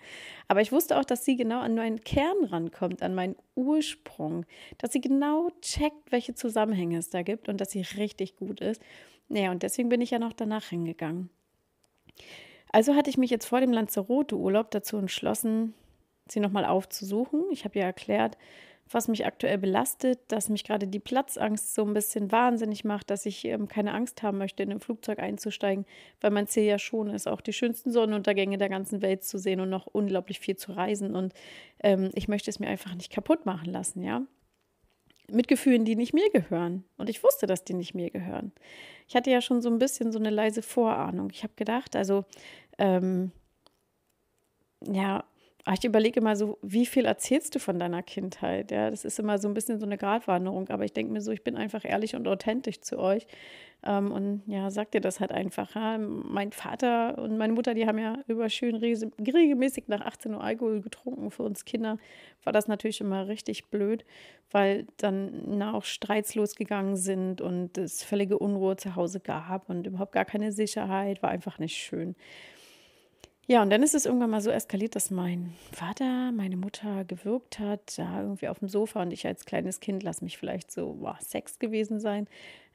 Aber 0.49 0.59
ich 0.59 0.73
wusste 0.73 0.99
auch, 0.99 1.05
dass 1.05 1.23
sie 1.23 1.37
genau 1.37 1.61
an 1.61 1.75
meinen 1.75 2.03
Kern 2.03 2.43
rankommt, 2.43 3.01
an 3.01 3.15
meinen 3.15 3.37
Ursprung, 3.55 4.45
dass 4.77 4.91
sie 4.91 4.99
genau 4.99 5.49
checkt, 5.61 6.11
welche 6.11 6.35
Zusammenhänge 6.35 6.97
es 6.97 7.09
da 7.09 7.21
gibt 7.21 7.47
und 7.47 7.61
dass 7.61 7.71
sie 7.71 7.81
richtig 7.97 8.35
gut 8.35 8.59
ist. 8.59 8.81
Naja, 9.29 9.51
und 9.51 9.63
deswegen 9.63 9.87
bin 9.87 10.01
ich 10.01 10.11
ja 10.11 10.19
noch 10.19 10.33
danach 10.33 10.65
hingegangen. 10.65 11.29
Also 12.73 12.95
hatte 12.95 13.09
ich 13.09 13.17
mich 13.17 13.31
jetzt 13.31 13.45
vor 13.45 13.61
dem 13.61 13.71
Lanzarote-Urlaub 13.71 14.69
dazu 14.71 14.97
entschlossen, 14.97 15.73
sie 16.29 16.39
nochmal 16.39 16.65
aufzusuchen. 16.65 17.45
Ich 17.51 17.65
habe 17.65 17.79
ja 17.79 17.85
erklärt, 17.85 18.37
was 18.93 19.07
mich 19.07 19.25
aktuell 19.25 19.57
belastet, 19.57 20.19
dass 20.27 20.49
mich 20.49 20.63
gerade 20.63 20.87
die 20.87 20.99
Platzangst 20.99 21.73
so 21.73 21.83
ein 21.85 21.93
bisschen 21.93 22.31
wahnsinnig 22.31 22.83
macht, 22.83 23.09
dass 23.09 23.25
ich 23.25 23.45
ähm, 23.45 23.67
keine 23.67 23.93
Angst 23.93 24.23
haben 24.23 24.37
möchte, 24.37 24.63
in 24.63 24.71
ein 24.71 24.79
Flugzeug 24.79 25.19
einzusteigen, 25.19 25.85
weil 26.19 26.31
mein 26.31 26.47
Ziel 26.47 26.63
ja 26.63 26.79
schon 26.79 27.09
ist, 27.09 27.27
auch 27.27 27.41
die 27.41 27.53
schönsten 27.53 27.91
Sonnenuntergänge 27.91 28.57
der 28.57 28.69
ganzen 28.69 29.01
Welt 29.01 29.23
zu 29.23 29.37
sehen 29.37 29.59
und 29.59 29.69
noch 29.69 29.87
unglaublich 29.87 30.39
viel 30.39 30.57
zu 30.57 30.73
reisen. 30.73 31.15
Und 31.15 31.33
ähm, 31.81 32.09
ich 32.13 32.27
möchte 32.27 32.49
es 32.49 32.59
mir 32.59 32.67
einfach 32.67 32.93
nicht 32.95 33.11
kaputt 33.11 33.45
machen 33.45 33.71
lassen, 33.71 34.03
ja. 34.03 34.23
Mit 35.29 35.47
Gefühlen, 35.47 35.85
die 35.85 35.95
nicht 35.95 36.13
mir 36.13 36.29
gehören. 36.29 36.83
Und 36.97 37.09
ich 37.09 37.23
wusste, 37.23 37.47
dass 37.47 37.63
die 37.63 37.73
nicht 37.73 37.93
mir 37.93 38.09
gehören. 38.09 38.51
Ich 39.07 39.15
hatte 39.15 39.31
ja 39.31 39.39
schon 39.39 39.61
so 39.61 39.69
ein 39.69 39.79
bisschen 39.79 40.11
so 40.11 40.19
eine 40.19 40.29
leise 40.29 40.61
Vorahnung. 40.61 41.29
Ich 41.31 41.43
habe 41.43 41.53
gedacht, 41.55 41.95
also, 41.95 42.25
ähm, 42.77 43.31
ja, 44.85 45.23
ich 45.73 45.83
überlege 45.83 46.19
immer 46.19 46.35
so, 46.35 46.57
wie 46.61 46.85
viel 46.85 47.05
erzählst 47.05 47.55
du 47.55 47.59
von 47.59 47.77
deiner 47.77 48.01
Kindheit? 48.01 48.71
Ja, 48.71 48.89
das 48.89 49.05
ist 49.05 49.19
immer 49.19 49.37
so 49.37 49.47
ein 49.47 49.53
bisschen 49.53 49.79
so 49.79 49.85
eine 49.85 49.97
Gratwanderung, 49.97 50.69
aber 50.69 50.85
ich 50.85 50.93
denke 50.93 51.13
mir 51.13 51.21
so, 51.21 51.31
ich 51.31 51.43
bin 51.43 51.55
einfach 51.55 51.85
ehrlich 51.85 52.15
und 52.15 52.27
authentisch 52.27 52.81
zu 52.81 52.97
euch. 52.97 53.27
Ähm, 53.83 54.11
und 54.11 54.43
ja, 54.47 54.69
sag 54.69 54.91
dir 54.91 55.01
das 55.01 55.19
halt 55.19 55.31
einfach. 55.31 55.75
Ja? 55.75 55.97
Mein 55.97 56.51
Vater 56.51 57.17
und 57.17 57.37
meine 57.37 57.53
Mutter, 57.53 57.73
die 57.73 57.85
haben 57.87 57.97
ja 57.97 58.19
über 58.27 58.49
schön 58.49 58.75
regelmäßig 58.75 59.87
nach 59.87 60.01
18 60.01 60.33
Uhr 60.33 60.43
Alkohol 60.43 60.81
getrunken. 60.81 61.31
Für 61.31 61.43
uns 61.43 61.65
Kinder 61.65 61.97
war 62.43 62.53
das 62.53 62.67
natürlich 62.67 63.01
immer 63.01 63.27
richtig 63.27 63.69
blöd, 63.69 64.05
weil 64.51 64.87
dann 64.97 65.43
na, 65.57 65.73
auch 65.73 65.83
Streits 65.83 66.35
losgegangen 66.35 66.95
sind 66.95 67.41
und 67.41 67.77
es 67.77 68.03
völlige 68.03 68.37
Unruhe 68.37 68.77
zu 68.77 68.95
Hause 68.95 69.19
gab 69.19 69.69
und 69.69 69.87
überhaupt 69.87 70.11
gar 70.11 70.25
keine 70.25 70.51
Sicherheit, 70.51 71.21
war 71.23 71.29
einfach 71.29 71.59
nicht 71.59 71.77
schön. 71.77 72.15
Ja, 73.51 73.61
und 73.61 73.69
dann 73.69 73.83
ist 73.83 73.93
es 73.93 74.05
irgendwann 74.05 74.29
mal 74.29 74.39
so 74.39 74.49
eskaliert, 74.49 74.95
dass 74.95 75.11
mein 75.11 75.51
Vater 75.73 76.31
meine 76.31 76.55
Mutter 76.55 77.03
gewürgt 77.03 77.59
hat, 77.59 77.97
da 77.97 78.21
irgendwie 78.21 78.47
auf 78.47 78.59
dem 78.59 78.69
Sofa 78.69 79.01
und 79.01 79.11
ich 79.11 79.27
als 79.27 79.43
kleines 79.43 79.81
Kind, 79.81 80.03
lass 80.03 80.21
mich 80.21 80.37
vielleicht 80.37 80.71
so 80.71 80.93
boah, 80.93 81.17
Sex 81.19 81.59
gewesen 81.59 81.99
sein. 81.99 82.29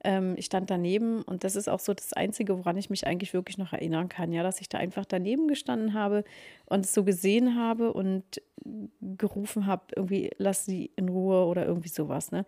Ähm, 0.05 0.35
ich 0.37 0.45
stand 0.45 0.69
daneben 0.69 1.23
und 1.23 1.45
das 1.45 1.57
ist 1.57 1.71
auch 1.71 1.81
so 1.81 1.95
das 1.95 2.13
Einzige, 2.13 2.59
woran 2.59 2.77
ich 2.77 2.91
mich 2.91 3.07
eigentlich 3.07 3.33
wirklich 3.33 3.57
noch 3.57 3.73
erinnern 3.73 4.11
kann, 4.11 4.35
ja, 4.35 4.43
dass 4.43 4.61
ich 4.61 4.69
da 4.69 4.77
einfach 4.77 5.07
daneben 5.07 5.49
gestanden 5.49 5.95
habe 5.95 6.25
und 6.67 6.85
es 6.85 6.93
so 6.93 7.05
gesehen 7.05 7.59
habe 7.59 7.95
und 7.95 8.43
gerufen 9.01 9.65
habe, 9.65 9.85
irgendwie 9.97 10.29
lass 10.37 10.67
sie 10.67 10.91
in 10.95 11.09
Ruhe 11.09 11.47
oder 11.47 11.65
irgendwie 11.65 11.89
sowas, 11.89 12.33
ne? 12.33 12.45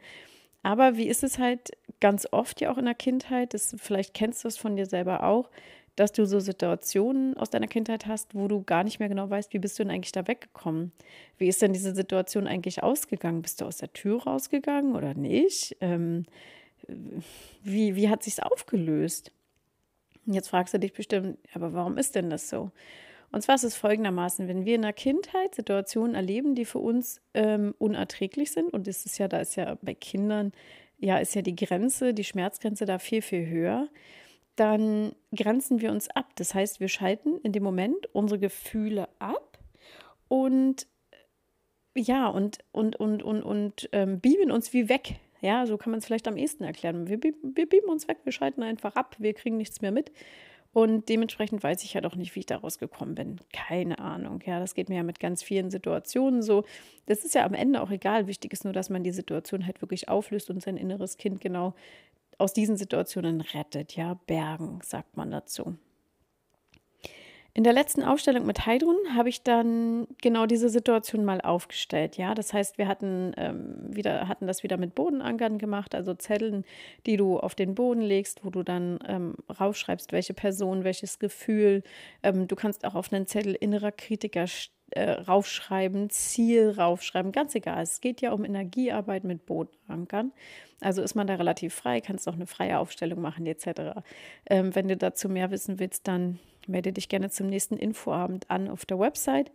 Aber 0.63 0.99
wie 0.99 1.09
ist 1.09 1.25
es 1.25 1.39
halt 1.39 1.71
ganz 2.01 2.29
oft 2.31 2.61
ja 2.61 2.71
auch 2.71 2.77
in 2.77 2.85
der 2.85 2.95
Kindheit, 2.95 3.55
das, 3.55 3.75
vielleicht 3.79 4.13
kennst 4.13 4.45
du 4.45 4.49
es 4.49 4.59
von 4.59 4.77
dir 4.77 4.85
selber 4.85 5.25
auch, 5.25 5.49
dass 5.99 6.13
du 6.13 6.27
so 6.27 6.39
Situationen 6.39 7.37
aus 7.37 7.51
deiner 7.51 7.67
Kindheit 7.67 8.07
hast, 8.07 8.35
wo 8.35 8.47
du 8.47 8.63
gar 8.63 8.85
nicht 8.85 9.01
mehr 9.01 9.09
genau 9.09 9.29
weißt, 9.29 9.53
wie 9.53 9.59
bist 9.59 9.79
du 9.79 9.83
denn 9.83 9.93
eigentlich 9.93 10.13
da 10.13 10.29
weggekommen? 10.29 10.93
Wie 11.39 11.49
ist 11.49 11.61
denn 11.61 11.73
diese 11.73 11.95
Situation 11.95 12.47
eigentlich 12.47 12.83
ausgegangen? 12.83 13.43
Bist 13.43 13.61
du 13.61 13.65
aus 13.65 13.79
der 13.79 13.93
Tür 13.93 14.23
rausgegangen 14.23 14.95
oder 14.95 15.15
nicht? 15.15 15.77
Ähm, 15.81 16.25
wie, 17.63 17.97
wie 17.97 18.09
hat 18.09 18.23
sich's 18.23 18.39
aufgelöst? 18.39 19.33
Jetzt 20.27 20.49
fragst 20.49 20.75
du 20.75 20.79
dich 20.79 20.93
bestimmt, 20.93 21.39
aber 21.55 21.73
warum 21.73 21.99
ist 21.99 22.15
denn 22.15 22.31
das 22.31 22.49
so? 22.49 22.71
Und 23.33 23.43
zwar 23.43 23.57
ist 23.57 23.65
es 23.65 23.77
folgendermaßen, 23.77 24.47
wenn 24.47 24.65
wir 24.65 24.77
in 24.77 24.83
der 24.83 24.93
Kindheit 24.93 25.55
Situationen 25.55 26.15
erleben, 26.15 26.55
die 26.55 26.65
für 26.65 26.79
uns 26.79 27.21
ähm, 27.35 27.75
unerträglich 27.79 28.53
sind, 28.53 28.73
und 28.73 28.87
das 28.87 29.05
ist 29.05 29.19
ja, 29.19 29.29
da 29.29 29.41
ist 29.41 29.57
ja 29.57 29.77
bei 29.83 29.95
Kindern, 29.95 30.53
ja, 30.99 31.19
ist 31.19 31.35
ja 31.35 31.43
die 31.43 31.57
Grenze, 31.57 32.15
die 32.15 32.25
Schmerzgrenze 32.25 32.85
da 32.85 32.99
viel, 32.99 33.23
viel 33.23 33.47
höher, 33.47 33.89
dann 34.59 35.13
grenzen 35.35 35.81
wir 35.81 35.91
uns 35.91 36.09
ab. 36.11 36.33
Das 36.37 36.55
heißt, 36.55 36.81
wir 36.81 36.89
schalten 36.89 37.39
in 37.43 37.53
dem 37.53 37.63
Moment 37.63 38.07
unsere 38.15 38.39
Gefühle 38.39 39.09
ab 39.19 39.59
und 40.29 40.87
ja, 41.97 42.29
und, 42.29 42.59
und, 42.71 42.97
und, 42.97 43.23
und, 43.23 43.43
und 43.43 43.89
ähm, 43.93 44.21
beamen 44.21 44.53
uns 44.53 44.73
wie 44.73 44.89
weg. 44.89 45.17
Ja, 45.41 45.67
so 45.67 45.77
kann 45.77 45.91
man 45.91 45.99
es 45.99 46.07
vielleicht 46.07 46.29
am 46.29 46.37
ehesten 46.37 46.65
erklären. 46.65 47.09
Wir, 47.09 47.21
wir 47.21 47.69
beamen 47.69 47.89
uns 47.89 48.09
weg, 48.09 48.19
wir 48.25 48.33
schalten 48.33 48.63
einfach 48.63 48.95
ab, 48.97 49.17
wir 49.19 49.35
kriegen 49.35 49.57
nichts 49.57 49.81
mehr 49.81 49.93
mit. 49.93 50.13
Und 50.73 51.09
dementsprechend 51.09 51.63
weiß 51.63 51.83
ich 51.83 51.95
ja 51.95 52.01
doch 52.01 52.15
nicht, 52.15 52.35
wie 52.35 52.41
ich 52.41 52.47
daraus 52.47 52.79
gekommen 52.79 53.15
bin. 53.15 53.41
Keine 53.53 53.99
Ahnung. 53.99 54.41
Ja, 54.45 54.61
das 54.61 54.75
geht 54.75 54.89
mir 54.89 54.97
ja 54.97 55.03
mit 55.03 55.19
ganz 55.19 55.43
vielen 55.43 55.71
Situationen 55.71 56.43
so. 56.43 56.65
Das 57.07 57.25
ist 57.25 57.35
ja 57.35 57.45
am 57.47 57.55
Ende 57.55 57.81
auch 57.81 57.91
egal. 57.91 58.27
Wichtig 58.27 58.53
ist 58.53 58.65
nur, 58.65 58.75
dass 58.75 58.91
man 58.91 59.03
die 59.03 59.11
Situation 59.11 59.67
halt 59.67 59.81
wirklich 59.81 60.09
auflöst 60.09 60.51
und 60.51 60.63
sein 60.63 60.77
inneres 60.77 61.17
Kind 61.17 61.41
genau 61.41 61.75
aus 62.39 62.53
diesen 62.53 62.77
Situationen 62.77 63.41
rettet, 63.41 63.97
ja, 63.97 64.15
bergen, 64.27 64.81
sagt 64.83 65.17
man 65.17 65.31
dazu. 65.31 65.77
In 67.59 67.65
der 67.65 67.73
letzten 67.73 68.05
Aufstellung 68.05 68.47
mit 68.47 68.67
Heidrun 68.67 68.95
habe 69.17 69.31
ich 69.31 69.43
dann 69.43 70.07
genau 70.23 70.47
diese 70.47 70.69
Situation 70.69 71.25
mal 71.25 71.41
aufgestellt. 71.41 72.17
Ja, 72.17 72.37
das 72.37 72.53
heißt, 72.53 72.79
wir 72.79 72.87
hatten 72.87 73.33
ähm, 73.37 73.97
wieder 73.97 74.29
hatten 74.29 74.47
das 74.47 74.63
wieder 74.63 74.77
mit 74.77 74.95
Bodenankern 74.95 75.59
gemacht, 75.59 75.97
also 75.97 76.15
Zetteln, 76.15 76.65
die 77.05 77.17
du 77.17 77.41
auf 77.41 77.57
den 77.57 77.75
Boden 77.75 78.01
legst, 78.01 78.45
wo 78.45 78.51
du 78.51 78.63
dann 78.63 79.01
ähm, 79.09 79.35
raufschreibst, 79.59 80.13
welche 80.13 80.35
Person, 80.35 80.85
welches 80.85 81.19
Gefühl. 81.19 81.83
Ähm, 82.23 82.47
du 82.47 82.55
kannst 82.55 82.85
auch 82.85 82.95
auf 82.95 83.13
einen 83.13 83.27
Zettel 83.27 83.57
innerer 83.57 83.91
Kritiker 83.91 84.47
äh, 84.99 85.13
raufschreiben, 85.13 86.11
Ziel 86.11 86.71
raufschreiben, 86.71 87.33
ganz 87.33 87.55
egal. 87.55 87.83
Es 87.83 88.01
geht 88.01 88.21
ja 88.21 88.33
um 88.33 88.45
Energiearbeit 88.45 89.25
mit 89.25 89.47
Bodenankern. 89.47 90.33
Also 90.81 91.03
ist 91.03 91.15
man 91.15 91.27
da 91.27 91.37
relativ 91.37 91.75
frei, 91.75 92.01
kannst 92.01 92.29
auch 92.29 92.35
eine 92.35 92.47
freie 92.47 92.79
Aufstellung 92.79 93.21
machen 93.21 93.47
etc. 93.47 94.01
Ähm, 94.47 94.75
wenn 94.75 94.89
du 94.89 94.97
dazu 94.97 95.29
mehr 95.29 95.51
wissen 95.51 95.79
willst, 95.79 96.09
dann 96.09 96.39
melde 96.67 96.93
dich 96.93 97.09
gerne 97.09 97.31
zum 97.31 97.47
nächsten 97.47 97.77
Infoabend 97.77 98.51
an 98.51 98.69
auf 98.69 98.87
der 98.87 98.99
Website 98.99 99.53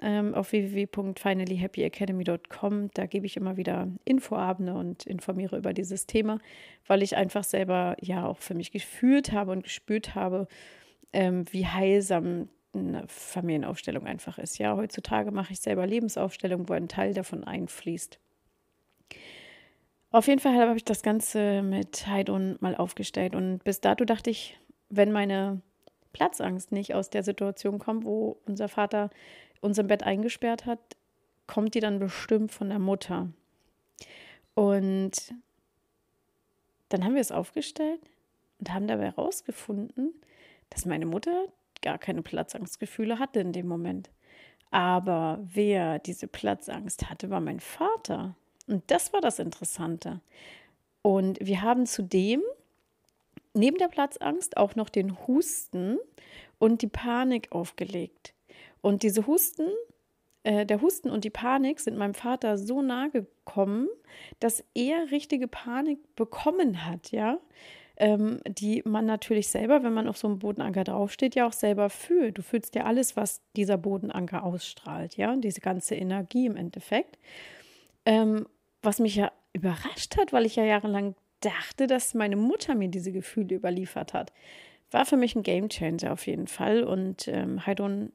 ähm, 0.00 0.34
auf 0.34 0.52
www.finalyhappyacademy.com. 0.52 2.90
Da 2.94 3.06
gebe 3.06 3.26
ich 3.26 3.36
immer 3.36 3.56
wieder 3.56 3.88
Infoabende 4.04 4.74
und 4.74 5.04
informiere 5.06 5.58
über 5.58 5.72
dieses 5.72 6.06
Thema, 6.06 6.38
weil 6.86 7.02
ich 7.02 7.16
einfach 7.16 7.42
selber 7.44 7.96
ja 8.00 8.26
auch 8.26 8.38
für 8.38 8.54
mich 8.54 8.70
gefühlt 8.72 9.32
habe 9.32 9.52
und 9.52 9.62
gespürt 9.64 10.14
habe, 10.14 10.48
ähm, 11.12 11.44
wie 11.50 11.66
heilsam 11.66 12.48
eine 12.74 13.04
Familienaufstellung 13.08 14.06
einfach 14.06 14.38
ist. 14.38 14.58
Ja, 14.58 14.76
heutzutage 14.76 15.30
mache 15.30 15.52
ich 15.52 15.60
selber 15.60 15.86
Lebensaufstellungen, 15.86 16.68
wo 16.68 16.72
ein 16.72 16.88
Teil 16.88 17.14
davon 17.14 17.44
einfließt. 17.44 18.18
Auf 20.12 20.26
jeden 20.26 20.40
Fall 20.40 20.58
habe 20.58 20.76
ich 20.76 20.84
das 20.84 21.02
Ganze 21.02 21.62
mit 21.62 22.06
Heidun 22.06 22.56
mal 22.60 22.74
aufgestellt 22.74 23.34
und 23.34 23.62
bis 23.62 23.80
dato 23.80 24.04
dachte 24.04 24.30
ich, 24.30 24.58
wenn 24.88 25.12
meine 25.12 25.60
Platzangst 26.12 26.72
nicht 26.72 26.94
aus 26.94 27.10
der 27.10 27.22
Situation 27.22 27.78
kommt, 27.78 28.04
wo 28.04 28.40
unser 28.44 28.68
Vater 28.68 29.10
uns 29.60 29.78
im 29.78 29.86
Bett 29.86 30.02
eingesperrt 30.02 30.66
hat, 30.66 30.80
kommt 31.46 31.74
die 31.74 31.80
dann 31.80 32.00
bestimmt 32.00 32.50
von 32.50 32.68
der 32.70 32.80
Mutter. 32.80 33.28
Und 34.54 35.32
dann 36.88 37.04
haben 37.04 37.14
wir 37.14 37.20
es 37.20 37.30
aufgestellt 37.30 38.00
und 38.58 38.74
haben 38.74 38.88
dabei 38.88 39.06
herausgefunden, 39.06 40.12
dass 40.70 40.86
meine 40.86 41.06
Mutter 41.06 41.46
gar 41.82 41.98
keine 41.98 42.22
Platzangstgefühle 42.22 43.18
hatte 43.18 43.40
in 43.40 43.52
dem 43.52 43.68
Moment. 43.68 44.10
Aber 44.70 45.40
wer 45.42 45.98
diese 45.98 46.28
Platzangst 46.28 47.10
hatte, 47.10 47.30
war 47.30 47.40
mein 47.40 47.60
Vater. 47.60 48.36
Und 48.66 48.88
das 48.88 49.12
war 49.12 49.20
das 49.20 49.38
Interessante. 49.38 50.20
Und 51.02 51.38
wir 51.40 51.62
haben 51.62 51.86
zudem 51.86 52.42
neben 53.54 53.78
der 53.78 53.88
Platzangst 53.88 54.56
auch 54.56 54.76
noch 54.76 54.88
den 54.88 55.26
Husten 55.26 55.98
und 56.58 56.82
die 56.82 56.88
Panik 56.88 57.50
aufgelegt. 57.52 58.32
Und 58.80 59.02
diese 59.02 59.26
Husten, 59.26 59.66
äh, 60.44 60.64
der 60.64 60.80
Husten 60.80 61.10
und 61.10 61.24
die 61.24 61.30
Panik 61.30 61.80
sind 61.80 61.98
meinem 61.98 62.14
Vater 62.14 62.58
so 62.58 62.80
nahe 62.82 63.10
gekommen, 63.10 63.88
dass 64.38 64.64
er 64.74 65.10
richtige 65.10 65.48
Panik 65.48 66.14
bekommen 66.14 66.86
hat, 66.86 67.10
ja. 67.10 67.38
Ähm, 68.02 68.40
die 68.48 68.82
man 68.86 69.04
natürlich 69.04 69.48
selber, 69.48 69.82
wenn 69.82 69.92
man 69.92 70.08
auf 70.08 70.16
so 70.16 70.26
einem 70.26 70.38
Bodenanker 70.38 70.84
draufsteht, 70.84 71.34
ja 71.34 71.46
auch 71.46 71.52
selber 71.52 71.90
fühlt. 71.90 72.38
Du 72.38 72.42
fühlst 72.42 72.74
ja 72.74 72.84
alles, 72.84 73.14
was 73.14 73.42
dieser 73.56 73.76
Bodenanker 73.76 74.42
ausstrahlt, 74.42 75.18
ja, 75.18 75.36
diese 75.36 75.60
ganze 75.60 75.96
Energie 75.96 76.46
im 76.46 76.56
Endeffekt. 76.56 77.18
Ähm, 78.06 78.46
was 78.80 79.00
mich 79.00 79.16
ja 79.16 79.30
überrascht 79.52 80.16
hat, 80.16 80.32
weil 80.32 80.46
ich 80.46 80.56
ja 80.56 80.64
jahrelang 80.64 81.14
dachte, 81.40 81.86
dass 81.86 82.14
meine 82.14 82.36
Mutter 82.36 82.74
mir 82.74 82.88
diese 82.88 83.12
Gefühle 83.12 83.56
überliefert 83.56 84.14
hat. 84.14 84.32
War 84.90 85.04
für 85.04 85.16
mich 85.16 85.36
ein 85.36 85.42
Gamechanger 85.42 86.12
auf 86.12 86.26
jeden 86.26 86.46
Fall. 86.46 86.82
Und 86.84 87.28
ähm, 87.28 87.66
Heidon 87.66 88.12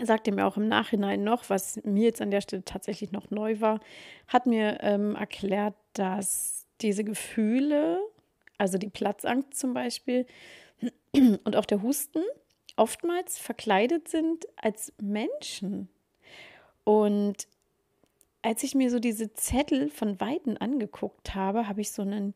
sagte 0.00 0.32
mir 0.32 0.46
auch 0.46 0.56
im 0.56 0.68
Nachhinein 0.68 1.24
noch, 1.24 1.50
was 1.50 1.78
mir 1.84 2.04
jetzt 2.04 2.22
an 2.22 2.30
der 2.30 2.40
Stelle 2.40 2.64
tatsächlich 2.64 3.12
noch 3.12 3.30
neu 3.30 3.60
war, 3.60 3.80
hat 4.28 4.46
mir 4.46 4.78
ähm, 4.80 5.14
erklärt, 5.14 5.74
dass 5.92 6.66
diese 6.80 7.04
Gefühle, 7.04 8.00
also 8.58 8.76
die 8.78 8.90
Platzangst 8.90 9.54
zum 9.54 9.72
Beispiel 9.72 10.26
und 11.14 11.56
auch 11.56 11.64
der 11.64 11.82
Husten, 11.82 12.22
oftmals 12.76 13.38
verkleidet 13.38 14.08
sind 14.08 14.46
als 14.56 14.92
Menschen. 15.00 15.88
Und 16.84 17.48
als 18.42 18.62
ich 18.62 18.74
mir 18.74 18.90
so 18.90 18.98
diese 18.98 19.32
Zettel 19.34 19.90
von 19.90 20.20
Weitem 20.20 20.56
angeguckt 20.58 21.34
habe, 21.34 21.68
habe 21.68 21.80
ich 21.80 21.90
so 21.90 22.02
einen 22.02 22.34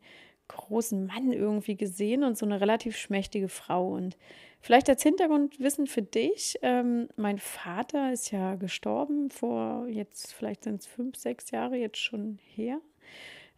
großen 0.49 1.05
Mann 1.05 1.31
irgendwie 1.31 1.75
gesehen 1.75 2.23
und 2.23 2.37
so 2.37 2.45
eine 2.45 2.61
relativ 2.61 2.97
schmächtige 2.97 3.49
Frau. 3.49 3.93
Und 3.93 4.17
vielleicht 4.59 4.89
als 4.89 5.01
Hintergrundwissen 5.03 5.87
für 5.87 6.01
dich, 6.01 6.59
ähm, 6.61 7.07
mein 7.15 7.39
Vater 7.39 8.11
ist 8.11 8.31
ja 8.31 8.55
gestorben 8.55 9.29
vor 9.29 9.87
jetzt, 9.87 10.33
vielleicht 10.33 10.65
sind 10.65 10.81
es 10.81 10.85
fünf, 10.85 11.15
sechs 11.15 11.51
Jahre 11.51 11.77
jetzt 11.77 11.97
schon 11.97 12.37
her. 12.53 12.79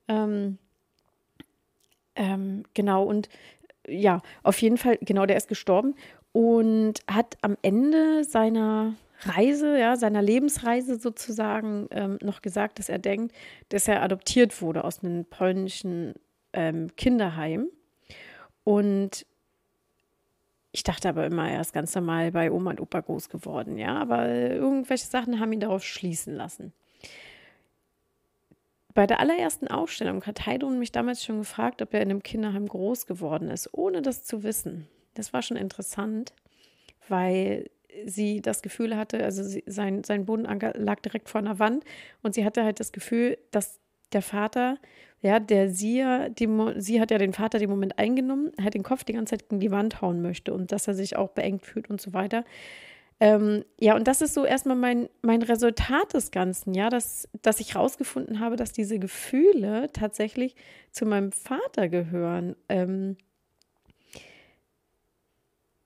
Ähm, 0.08 0.60
ähm, 2.16 2.64
genau, 2.74 3.04
und 3.04 3.30
ja, 3.88 4.22
auf 4.44 4.62
jeden 4.62 4.78
Fall, 4.78 4.98
genau, 5.02 5.26
der 5.26 5.38
ist 5.38 5.48
gestorben 5.48 5.96
und 6.32 7.02
hat 7.08 7.38
am 7.42 7.56
Ende 7.62 8.24
seiner 8.24 8.96
Reise, 9.22 9.78
ja, 9.78 9.96
seiner 9.96 10.22
Lebensreise 10.22 11.00
sozusagen 11.00 11.88
ähm, 11.92 12.18
noch 12.22 12.42
gesagt, 12.42 12.80
dass 12.80 12.90
er 12.90 13.00
denkt, 13.00 13.34
dass 13.70 13.88
er 13.88 14.02
adoptiert 14.02 14.62
wurde 14.62 14.84
aus 14.84 15.04
einem 15.04 15.26
polnischen 15.26 16.14
ähm, 16.54 16.94
Kinderheim. 16.98 17.68
Und 18.64 19.26
ich 20.72 20.84
dachte 20.84 21.08
aber 21.08 21.26
immer, 21.26 21.50
er 21.50 21.62
ist 21.62 21.74
ganz 21.74 21.96
normal 21.96 22.32
bei 22.32 22.52
Oma 22.52 22.72
und 22.72 22.82
Opa 22.82 23.00
groß 23.00 23.30
geworden, 23.30 23.78
ja. 23.78 23.96
Aber 23.96 24.28
irgendwelche 24.28 25.06
Sachen 25.06 25.40
haben 25.40 25.54
ihn 25.54 25.62
darauf 25.62 25.84
schließen 25.84 26.36
lassen. 26.36 26.74
Bei 28.96 29.06
der 29.06 29.20
allerersten 29.20 29.68
Ausstellung 29.68 30.24
hat 30.24 30.46
Heidrun 30.46 30.80
mich 30.80 30.94
damals 30.94 31.24
schon 31.24 31.40
gefragt, 31.40 31.82
ob 31.82 31.94
er 31.94 32.02
in 32.02 32.10
einem 32.10 32.24
Kinderheim 32.24 32.66
groß 32.66 33.06
geworden 33.06 33.50
ist, 33.50 33.70
ohne 33.74 34.02
das 34.02 34.24
zu 34.24 34.44
wissen. 34.44 34.88
Das 35.16 35.34
war 35.34 35.42
schon 35.42 35.58
interessant, 35.58 36.34
weil 37.10 37.70
sie 38.06 38.42
das 38.42 38.62
Gefühl 38.62 38.96
hatte, 38.96 39.22
also 39.22 39.44
sie, 39.44 39.64
sein, 39.68 40.06
sein 40.06 40.26
Bodenanker 40.26 40.74
lag 40.76 41.02
direkt 41.02 41.28
vor 41.28 41.40
einer 41.40 41.60
Wand 41.60 41.84
und 42.24 42.36
sie 42.36 42.46
hatte 42.46 42.64
halt 42.64 42.80
das 42.80 42.94
Gefühl, 42.94 43.38
dass 43.52 43.80
der 44.14 44.22
Vater, 44.22 44.78
ja, 45.22 45.42
der 45.42 45.70
sie, 45.70 46.04
die, 46.40 46.48
sie 46.78 47.02
hat 47.02 47.12
ja 47.12 47.18
den 47.18 47.34
Vater 47.34 47.60
den 47.60 47.70
Moment 47.70 48.00
eingenommen, 48.00 48.54
hat 48.62 48.76
den 48.76 48.84
Kopf 48.84 49.04
die 49.04 49.14
ganze 49.14 49.32
Zeit 49.32 49.50
gegen 49.50 49.60
die 49.60 49.72
Wand 49.72 50.02
hauen 50.02 50.22
möchte 50.22 50.54
und 50.54 50.72
dass 50.72 50.88
er 50.88 50.94
sich 50.94 51.18
auch 51.18 51.32
beengt 51.32 51.66
fühlt 51.66 51.90
und 51.90 52.00
so 52.00 52.14
weiter. 52.14 52.46
Ähm, 53.20 53.64
ja, 53.80 53.96
und 53.96 54.08
das 54.08 54.22
ist 54.22 54.34
so 54.34 54.46
erstmal 54.46 54.76
mein, 54.76 55.10
mein 55.22 55.42
Resultat 55.42 56.14
des 56.14 56.32
Ganzen, 56.32 56.74
ja, 56.74 56.90
dass, 56.90 57.30
dass 57.42 57.62
ich 57.62 57.76
rausgefunden 57.76 58.40
habe, 58.40 58.58
dass 58.58 58.74
diese 58.74 59.00
Gefühle 59.00 59.90
tatsächlich 59.94 60.56
zu 60.92 61.06
meinem 61.06 61.32
Vater 61.32 61.88
gehören. 61.88 62.56
Ähm, 62.68 63.18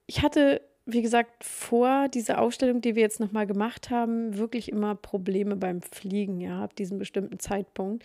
ich 0.08 0.24
hatte 0.24 0.62
wie 0.92 1.02
gesagt, 1.02 1.44
vor 1.44 2.08
dieser 2.08 2.42
Ausstellung, 2.42 2.82
die 2.82 2.96
wir 2.96 3.02
jetzt 3.02 3.20
nochmal 3.20 3.46
gemacht 3.46 3.90
haben, 3.90 4.38
wirklich 4.38 4.70
immer 4.72 4.96
Probleme 4.96 5.56
beim 5.56 5.82
Fliegen, 5.82 6.42
ja, 6.42 6.64
ab 6.64 6.76
diesem 6.76 6.98
bestimmten 6.98 7.40
Zeitpunkt. 7.40 8.04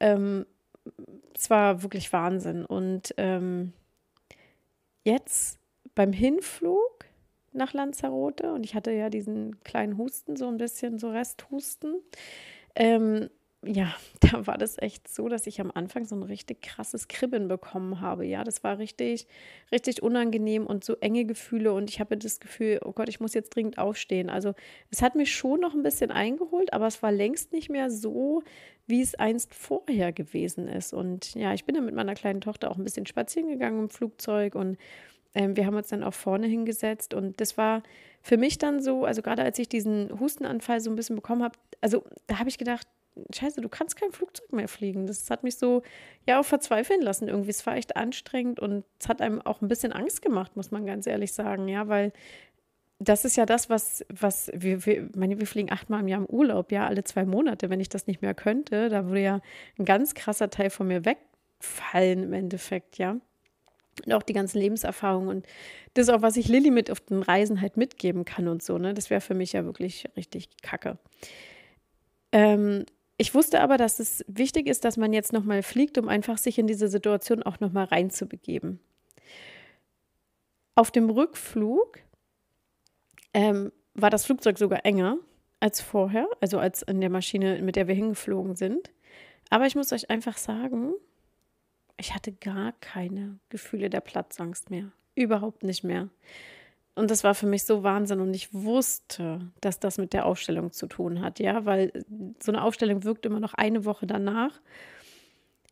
Ähm, 0.00 0.44
es 1.34 1.50
war 1.50 1.82
wirklich 1.82 2.12
Wahnsinn. 2.12 2.64
Und 2.64 3.14
ähm, 3.16 3.72
jetzt 5.04 5.58
beim 5.94 6.12
Hinflug 6.12 7.05
nach 7.56 7.72
Lanzarote, 7.72 8.52
und 8.52 8.64
ich 8.64 8.74
hatte 8.74 8.92
ja 8.92 9.10
diesen 9.10 9.60
kleinen 9.64 9.98
Husten, 9.98 10.36
so 10.36 10.48
ein 10.48 10.58
bisschen 10.58 10.98
so 10.98 11.10
Resthusten, 11.10 11.96
ähm, 12.74 13.28
ja, 13.66 13.94
da 14.20 14.46
war 14.46 14.58
das 14.58 14.78
echt 14.78 15.08
so, 15.08 15.28
dass 15.28 15.46
ich 15.46 15.60
am 15.60 15.70
Anfang 15.74 16.04
so 16.04 16.14
ein 16.14 16.22
richtig 16.22 16.62
krasses 16.62 17.08
Kribbeln 17.08 17.48
bekommen 17.48 18.00
habe. 18.00 18.24
Ja, 18.26 18.44
das 18.44 18.64
war 18.64 18.78
richtig, 18.78 19.26
richtig 19.72 20.02
unangenehm 20.02 20.66
und 20.66 20.84
so 20.84 20.94
enge 21.00 21.24
Gefühle. 21.24 21.72
Und 21.72 21.90
ich 21.90 22.00
habe 22.00 22.16
das 22.16 22.40
Gefühl, 22.40 22.80
oh 22.84 22.92
Gott, 22.92 23.08
ich 23.08 23.20
muss 23.20 23.34
jetzt 23.34 23.54
dringend 23.54 23.78
aufstehen. 23.78 24.30
Also 24.30 24.54
es 24.90 25.02
hat 25.02 25.14
mich 25.14 25.34
schon 25.34 25.60
noch 25.60 25.74
ein 25.74 25.82
bisschen 25.82 26.10
eingeholt, 26.10 26.72
aber 26.72 26.86
es 26.86 27.02
war 27.02 27.12
längst 27.12 27.52
nicht 27.52 27.70
mehr 27.70 27.90
so, 27.90 28.42
wie 28.86 29.02
es 29.02 29.14
einst 29.16 29.54
vorher 29.54 30.12
gewesen 30.12 30.68
ist. 30.68 30.92
Und 30.92 31.34
ja, 31.34 31.52
ich 31.52 31.64
bin 31.64 31.74
dann 31.74 31.86
mit 31.86 31.94
meiner 31.94 32.14
kleinen 32.14 32.40
Tochter 32.40 32.70
auch 32.70 32.76
ein 32.76 32.84
bisschen 32.84 33.06
spazieren 33.06 33.48
gegangen 33.48 33.80
im 33.84 33.90
Flugzeug 33.90 34.54
und 34.54 34.78
ähm, 35.36 35.56
wir 35.56 35.66
haben 35.66 35.76
uns 35.76 35.88
dann 35.88 36.02
auch 36.02 36.14
vorne 36.14 36.46
hingesetzt. 36.46 37.14
Und 37.14 37.40
das 37.40 37.58
war 37.58 37.82
für 38.22 38.38
mich 38.38 38.58
dann 38.58 38.82
so, 38.82 39.04
also 39.04 39.22
gerade 39.22 39.42
als 39.42 39.58
ich 39.58 39.68
diesen 39.68 40.18
Hustenanfall 40.18 40.80
so 40.80 40.90
ein 40.90 40.96
bisschen 40.96 41.14
bekommen 41.14 41.44
habe, 41.44 41.56
also 41.80 42.04
da 42.26 42.38
habe 42.38 42.48
ich 42.48 42.56
gedacht, 42.58 42.88
scheiße, 43.34 43.60
du 43.60 43.68
kannst 43.68 43.96
kein 43.96 44.12
Flugzeug 44.12 44.52
mehr 44.52 44.68
fliegen. 44.68 45.06
Das 45.06 45.30
hat 45.30 45.42
mich 45.42 45.56
so, 45.56 45.82
ja, 46.26 46.40
auch 46.40 46.44
verzweifeln 46.44 47.02
lassen 47.02 47.28
irgendwie. 47.28 47.50
Es 47.50 47.66
war 47.66 47.76
echt 47.76 47.96
anstrengend 47.96 48.60
und 48.60 48.84
es 48.98 49.08
hat 49.08 49.20
einem 49.20 49.42
auch 49.42 49.60
ein 49.60 49.68
bisschen 49.68 49.92
Angst 49.92 50.22
gemacht, 50.22 50.56
muss 50.56 50.70
man 50.70 50.86
ganz 50.86 51.06
ehrlich 51.06 51.32
sagen, 51.32 51.68
ja, 51.68 51.86
weil 51.88 52.12
das 52.98 53.26
ist 53.26 53.36
ja 53.36 53.44
das, 53.44 53.68
was, 53.68 54.06
was 54.08 54.50
wir, 54.54 54.86
wir, 54.86 55.10
meine, 55.14 55.38
wir 55.38 55.46
fliegen 55.46 55.70
achtmal 55.70 56.00
im 56.00 56.08
Jahr 56.08 56.20
im 56.20 56.26
Urlaub, 56.26 56.72
ja, 56.72 56.86
alle 56.86 57.04
zwei 57.04 57.26
Monate. 57.26 57.68
Wenn 57.68 57.80
ich 57.80 57.90
das 57.90 58.06
nicht 58.06 58.22
mehr 58.22 58.34
könnte, 58.34 58.88
da 58.88 59.06
würde 59.06 59.20
ja 59.20 59.40
ein 59.78 59.84
ganz 59.84 60.14
krasser 60.14 60.48
Teil 60.48 60.70
von 60.70 60.86
mir 60.88 61.04
wegfallen 61.04 62.22
im 62.22 62.32
Endeffekt, 62.32 62.96
ja. 62.96 63.18
Und 64.04 64.12
auch 64.12 64.22
die 64.22 64.34
ganzen 64.34 64.58
Lebenserfahrungen 64.58 65.28
und 65.28 65.46
das 65.94 66.10
auch, 66.10 66.20
was 66.20 66.36
ich 66.36 66.48
Lilly 66.48 66.70
mit 66.70 66.90
auf 66.90 67.00
den 67.00 67.22
Reisen 67.22 67.60
halt 67.60 67.76
mitgeben 67.76 68.24
kann 68.24 68.46
und 68.48 68.62
so, 68.62 68.76
ne, 68.76 68.92
das 68.92 69.08
wäre 69.08 69.22
für 69.22 69.34
mich 69.34 69.54
ja 69.54 69.64
wirklich 69.64 70.06
richtig 70.16 70.48
kacke. 70.62 70.98
Ähm, 72.32 72.84
ich 73.18 73.34
wusste 73.34 73.60
aber, 73.60 73.78
dass 73.78 73.98
es 73.98 74.24
wichtig 74.28 74.66
ist, 74.66 74.84
dass 74.84 74.98
man 74.98 75.12
jetzt 75.12 75.32
nochmal 75.32 75.62
fliegt, 75.62 75.96
um 75.96 76.08
einfach 76.08 76.36
sich 76.36 76.58
in 76.58 76.66
diese 76.66 76.88
Situation 76.88 77.42
auch 77.42 77.60
nochmal 77.60 77.86
reinzubegeben. 77.86 78.80
Auf 80.74 80.90
dem 80.90 81.08
Rückflug 81.08 82.00
ähm, 83.32 83.72
war 83.94 84.10
das 84.10 84.26
Flugzeug 84.26 84.58
sogar 84.58 84.84
enger 84.84 85.16
als 85.60 85.80
vorher, 85.80 86.28
also 86.42 86.58
als 86.58 86.82
in 86.82 87.00
der 87.00 87.08
Maschine, 87.08 87.62
mit 87.62 87.76
der 87.76 87.88
wir 87.88 87.94
hingeflogen 87.94 88.54
sind. 88.54 88.92
Aber 89.48 89.66
ich 89.66 89.74
muss 89.74 89.92
euch 89.92 90.10
einfach 90.10 90.36
sagen, 90.36 90.92
ich 91.96 92.14
hatte 92.14 92.32
gar 92.32 92.72
keine 92.80 93.38
Gefühle 93.48 93.90
der 93.90 94.00
Platzangst 94.00 94.70
mehr. 94.70 94.90
Überhaupt 95.14 95.62
nicht 95.62 95.82
mehr. 95.82 96.08
Und 96.94 97.10
das 97.10 97.24
war 97.24 97.34
für 97.34 97.46
mich 97.46 97.64
so 97.64 97.82
Wahnsinn. 97.82 98.20
Und 98.20 98.34
ich 98.34 98.52
wusste, 98.54 99.40
dass 99.60 99.78
das 99.78 99.98
mit 99.98 100.12
der 100.12 100.26
Ausstellung 100.26 100.72
zu 100.72 100.86
tun 100.86 101.20
hat, 101.20 101.38
ja, 101.38 101.64
weil 101.64 101.92
so 102.42 102.52
eine 102.52 102.62
Ausstellung 102.62 103.04
wirkt 103.04 103.26
immer 103.26 103.40
noch 103.40 103.54
eine 103.54 103.84
Woche 103.84 104.06
danach. 104.06 104.60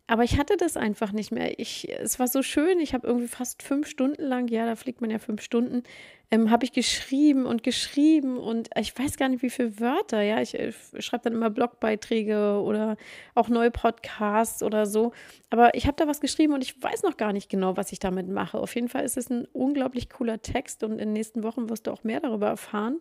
Aber 0.07 0.23
ich 0.23 0.39
hatte 0.39 0.59
das 0.59 0.77
einfach 0.77 1.13
nicht 1.13 1.33
mehr. 1.33 1.59
Ich, 1.59 1.89
es 1.91 2.19
war 2.19 2.29
so 2.29 2.43
schön. 2.43 2.79
Ich 2.79 2.93
habe 2.93 3.07
irgendwie 3.07 3.27
fast 3.27 3.63
fünf 3.63 3.89
Stunden 3.89 4.23
lang, 4.23 4.49
ja, 4.49 4.67
da 4.67 4.77
fliegt 4.77 5.01
man 5.01 5.11
ja 5.11 5.19
fünf 5.19 5.41
Stunden, 5.41 5.83
ähm, 6.31 6.51
habe 6.51 6.67
ich 6.67 6.73
geschrieben 6.73 7.47
und 7.47 7.63
geschrieben 7.63 8.37
und 8.37 8.69
ich 8.79 8.99
weiß 8.99 9.17
gar 9.17 9.31
nicht, 9.31 9.43
wie 9.43 9.49
viele 9.49 9.81
Wörter. 9.81 10.21
Ja, 10.21 10.43
ich, 10.43 10.55
ich 10.55 10.77
schreibe 10.99 11.25
dann 11.25 11.33
immer 11.33 11.49
Blogbeiträge 11.49 12.61
oder 12.61 12.99
auch 13.35 13.49
neue 13.49 13.71
Podcasts 13.71 14.63
oder 14.63 14.85
so. 14.85 15.13
Aber 15.49 15.75
ich 15.75 15.87
habe 15.87 15.97
da 15.97 16.07
was 16.07 16.21
geschrieben 16.21 16.53
und 16.53 16.63
ich 16.63 16.83
weiß 16.83 17.03
noch 17.03 17.17
gar 17.17 17.33
nicht 17.33 17.49
genau, 17.49 17.79
was 17.79 17.91
ich 17.91 17.99
damit 17.99 18.29
mache. 18.29 18.59
Auf 18.59 18.75
jeden 18.75 18.91
Fall 18.91 19.05
ist 19.05 19.17
es 19.17 19.31
ein 19.31 19.47
unglaublich 19.55 20.11
cooler 20.11 20.43
Text 20.43 20.83
und 20.83 20.93
in 20.93 20.99
den 20.99 21.13
nächsten 21.15 21.43
Wochen 21.43 21.71
wirst 21.71 21.87
du 21.87 21.91
auch 21.91 22.05
mehr 22.05 22.21
darüber 22.21 22.49
erfahren, 22.49 23.01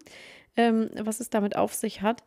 ähm, 0.56 0.90
was 1.02 1.20
es 1.20 1.30
damit 1.30 1.58
auf 1.58 1.74
sich 1.74 2.02
hat. 2.02 2.24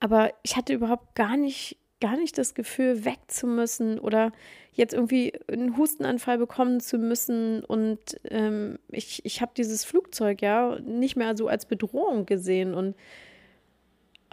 Aber 0.00 0.32
ich 0.42 0.56
hatte 0.56 0.72
überhaupt 0.72 1.14
gar 1.14 1.36
nicht 1.36 1.78
gar 2.00 2.16
nicht 2.16 2.36
das 2.38 2.54
Gefühl, 2.54 3.04
weg 3.04 3.18
zu 3.28 3.46
müssen 3.46 3.98
oder 3.98 4.32
jetzt 4.72 4.92
irgendwie 4.92 5.32
einen 5.48 5.76
Hustenanfall 5.76 6.38
bekommen 6.38 6.80
zu 6.80 6.98
müssen. 6.98 7.64
Und 7.64 8.20
ähm, 8.30 8.78
ich, 8.90 9.24
ich 9.24 9.40
habe 9.40 9.52
dieses 9.56 9.84
Flugzeug 9.84 10.42
ja 10.42 10.78
nicht 10.80 11.16
mehr 11.16 11.36
so 11.36 11.48
als 11.48 11.66
Bedrohung 11.66 12.26
gesehen. 12.26 12.74
Und 12.74 12.94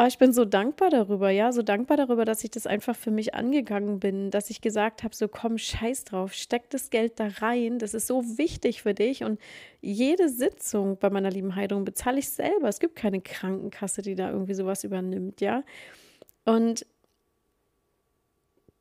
aber 0.01 0.07
ich 0.07 0.17
bin 0.17 0.33
so 0.33 0.45
dankbar 0.45 0.89
darüber, 0.89 1.29
ja, 1.29 1.51
so 1.51 1.61
dankbar 1.61 1.95
darüber, 1.95 2.25
dass 2.25 2.43
ich 2.43 2.49
das 2.49 2.65
einfach 2.65 2.95
für 2.95 3.11
mich 3.11 3.35
angegangen 3.35 3.99
bin, 3.99 4.31
dass 4.31 4.49
ich 4.49 4.59
gesagt 4.59 5.03
habe, 5.03 5.15
so 5.15 5.27
komm, 5.27 5.59
scheiß 5.59 6.05
drauf, 6.05 6.33
steck 6.33 6.71
das 6.71 6.89
Geld 6.89 7.19
da 7.19 7.27
rein, 7.37 7.77
das 7.77 7.93
ist 7.93 8.07
so 8.07 8.23
wichtig 8.39 8.81
für 8.81 8.95
dich 8.95 9.23
und 9.23 9.39
jede 9.79 10.27
Sitzung 10.27 10.97
bei 10.97 11.11
meiner 11.11 11.29
lieben 11.29 11.55
Heidung 11.55 11.85
bezahle 11.85 12.17
ich 12.17 12.29
selber. 12.29 12.67
Es 12.67 12.79
gibt 12.79 12.95
keine 12.95 13.21
Krankenkasse, 13.21 14.01
die 14.01 14.15
da 14.15 14.31
irgendwie 14.31 14.55
sowas 14.55 14.83
übernimmt, 14.83 15.39
ja. 15.39 15.63
Und 16.45 16.83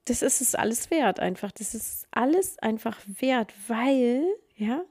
das 0.07 0.23
ist 0.23 0.41
es 0.41 0.55
alles 0.55 0.91
wert 0.91 1.21
einfach. 1.21 1.53
Das 1.53 1.75
ist 1.75 2.07
alles 2.11 2.59
einfach 2.59 2.99
wert, 3.07 3.53
weil, 3.69 4.25
ja, 4.57 4.85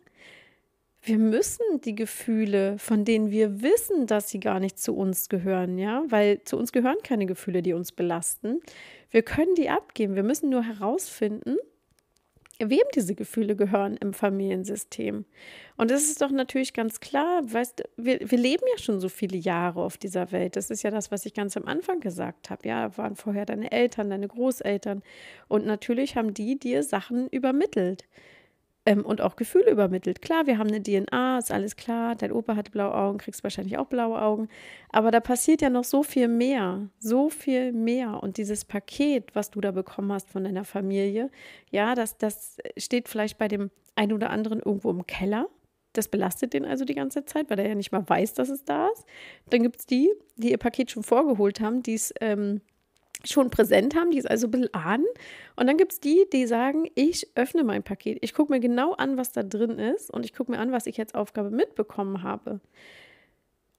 wir 1.01 1.17
müssen 1.17 1.81
die 1.85 1.95
Gefühle, 1.95 2.77
von 2.77 3.05
denen 3.05 3.31
wir 3.31 3.61
wissen, 3.61 4.05
dass 4.05 4.29
sie 4.29 4.39
gar 4.39 4.59
nicht 4.59 4.79
zu 4.79 4.95
uns 4.95 5.29
gehören, 5.29 5.77
ja, 5.77 6.03
weil 6.09 6.43
zu 6.43 6.57
uns 6.57 6.71
gehören 6.71 6.97
keine 7.03 7.25
Gefühle, 7.25 7.61
die 7.61 7.73
uns 7.73 7.91
belasten. 7.91 8.59
Wir 9.09 9.23
können 9.23 9.55
die 9.55 9.69
abgeben. 9.69 10.15
Wir 10.15 10.23
müssen 10.23 10.49
nur 10.49 10.63
herausfinden, 10.63 11.57
wem 12.59 12.83
diese 12.93 13.15
Gefühle 13.15 13.55
gehören 13.55 13.97
im 13.97 14.13
Familiensystem. 14.13 15.25
Und 15.77 15.91
das 15.91 16.03
ist 16.03 16.21
doch 16.21 16.31
natürlich 16.31 16.73
ganz 16.73 16.99
klar, 16.99 17.41
weißt 17.43 17.83
wir, 17.97 18.19
wir 18.19 18.37
leben 18.37 18.63
ja 18.71 18.77
schon 18.77 18.99
so 18.99 19.09
viele 19.09 19.37
Jahre 19.37 19.81
auf 19.81 19.97
dieser 19.97 20.31
Welt. 20.31 20.55
Das 20.55 20.69
ist 20.69 20.83
ja 20.83 20.91
das, 20.91 21.11
was 21.11 21.25
ich 21.25 21.33
ganz 21.33 21.55
am 21.55 21.65
Anfang 21.65 21.99
gesagt 21.99 22.49
habe. 22.49 22.67
Ja, 22.67 22.97
waren 22.97 23.15
vorher 23.15 23.45
deine 23.45 23.71
Eltern, 23.71 24.09
deine 24.09 24.27
Großeltern. 24.27 25.01
Und 25.47 25.65
natürlich 25.65 26.15
haben 26.15 26.33
die 26.33 26.59
dir 26.59 26.83
Sachen 26.83 27.27
übermittelt 27.29 28.05
ähm, 28.85 29.05
und 29.05 29.21
auch 29.21 29.35
Gefühle 29.35 29.69
übermittelt. 29.71 30.21
Klar, 30.21 30.47
wir 30.47 30.57
haben 30.57 30.67
eine 30.67 30.81
DNA, 30.81 31.39
ist 31.39 31.51
alles 31.51 31.75
klar. 31.75 32.15
Dein 32.15 32.31
Opa 32.31 32.55
hat 32.55 32.71
blaue 32.71 32.93
Augen, 32.93 33.17
kriegst 33.17 33.43
wahrscheinlich 33.43 33.77
auch 33.77 33.87
blaue 33.87 34.21
Augen. 34.21 34.47
Aber 34.89 35.11
da 35.11 35.19
passiert 35.19 35.61
ja 35.61 35.69
noch 35.69 35.83
so 35.83 36.03
viel 36.03 36.27
mehr, 36.27 36.89
so 36.99 37.29
viel 37.29 37.71
mehr. 37.71 38.23
Und 38.23 38.37
dieses 38.37 38.65
Paket, 38.65 39.35
was 39.35 39.51
du 39.51 39.61
da 39.61 39.71
bekommen 39.71 40.11
hast 40.11 40.29
von 40.29 40.43
deiner 40.43 40.65
Familie, 40.65 41.29
ja, 41.71 41.95
das, 41.95 42.17
das 42.17 42.57
steht 42.77 43.09
vielleicht 43.09 43.37
bei 43.37 43.47
dem 43.47 43.69
einen 43.95 44.13
oder 44.13 44.29
anderen 44.29 44.59
irgendwo 44.59 44.89
im 44.91 45.05
Keller. 45.05 45.47
Das 45.93 46.07
belastet 46.07 46.53
den 46.53 46.65
also 46.65 46.85
die 46.85 46.95
ganze 46.95 47.25
Zeit, 47.25 47.49
weil 47.49 47.59
er 47.59 47.67
ja 47.67 47.75
nicht 47.75 47.91
mal 47.91 48.07
weiß, 48.07 48.33
dass 48.35 48.49
es 48.49 48.63
da 48.63 48.87
ist. 48.93 49.05
Dann 49.49 49.63
gibt 49.63 49.79
es 49.79 49.85
die, 49.85 50.09
die 50.37 50.51
ihr 50.51 50.57
Paket 50.57 50.91
schon 50.91 51.03
vorgeholt 51.03 51.59
haben, 51.59 51.83
die 51.83 51.95
es 51.95 52.13
ähm, 52.21 52.61
schon 53.25 53.49
präsent 53.49 53.95
haben, 53.95 54.11
die 54.11 54.17
es 54.17 54.25
also 54.25 54.47
ein 54.47 54.51
bisschen 54.51 54.73
ahnen. 54.73 55.05
Und 55.55 55.67
dann 55.67 55.77
gibt 55.77 55.93
es 55.93 55.99
die, 55.99 56.25
die 56.31 56.47
sagen, 56.47 56.89
ich 56.95 57.27
öffne 57.35 57.63
mein 57.63 57.83
Paket. 57.83 58.19
Ich 58.21 58.33
gucke 58.33 58.51
mir 58.51 58.59
genau 58.59 58.93
an, 58.93 59.17
was 59.17 59.31
da 59.31 59.43
drin 59.43 59.77
ist 59.77 60.11
und 60.11 60.25
ich 60.25 60.33
gucke 60.33 60.51
mir 60.51 60.59
an, 60.59 60.71
was 60.71 60.87
ich 60.87 60.99
als 60.99 61.13
Aufgabe 61.13 61.49
mitbekommen 61.49 62.23
habe. 62.23 62.61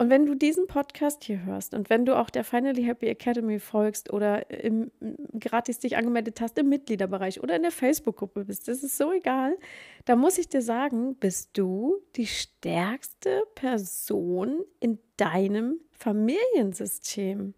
Und 0.00 0.08
wenn 0.08 0.24
du 0.24 0.34
diesen 0.34 0.66
Podcast 0.66 1.24
hier 1.24 1.44
hörst 1.44 1.74
und 1.74 1.90
wenn 1.90 2.06
du 2.06 2.18
auch 2.18 2.30
der 2.30 2.42
Finally 2.42 2.84
Happy 2.84 3.06
Academy 3.06 3.58
folgst 3.58 4.10
oder 4.10 4.50
im, 4.50 4.90
gratis 5.38 5.78
dich 5.78 5.94
angemeldet 5.98 6.40
hast 6.40 6.56
im 6.56 6.70
Mitgliederbereich 6.70 7.42
oder 7.42 7.54
in 7.54 7.60
der 7.60 7.70
Facebook-Gruppe 7.70 8.46
bist, 8.46 8.66
das 8.66 8.82
ist 8.82 8.96
so 8.96 9.12
egal, 9.12 9.58
da 10.06 10.16
muss 10.16 10.38
ich 10.38 10.48
dir 10.48 10.62
sagen, 10.62 11.16
bist 11.16 11.50
du 11.52 11.98
die 12.16 12.26
stärkste 12.26 13.42
Person 13.54 14.64
in 14.80 14.98
deinem 15.18 15.80
Familiensystem. 15.92 17.52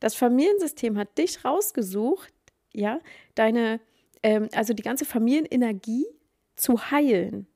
Das 0.00 0.14
Familiensystem 0.14 0.98
hat 0.98 1.16
dich 1.18 1.44
rausgesucht, 1.44 2.32
ja, 2.72 3.00
deine, 3.34 3.80
ähm, 4.22 4.48
also 4.54 4.74
die 4.74 4.82
ganze 4.82 5.04
Familienenergie 5.04 6.06
zu 6.56 6.90
heilen 6.90 7.46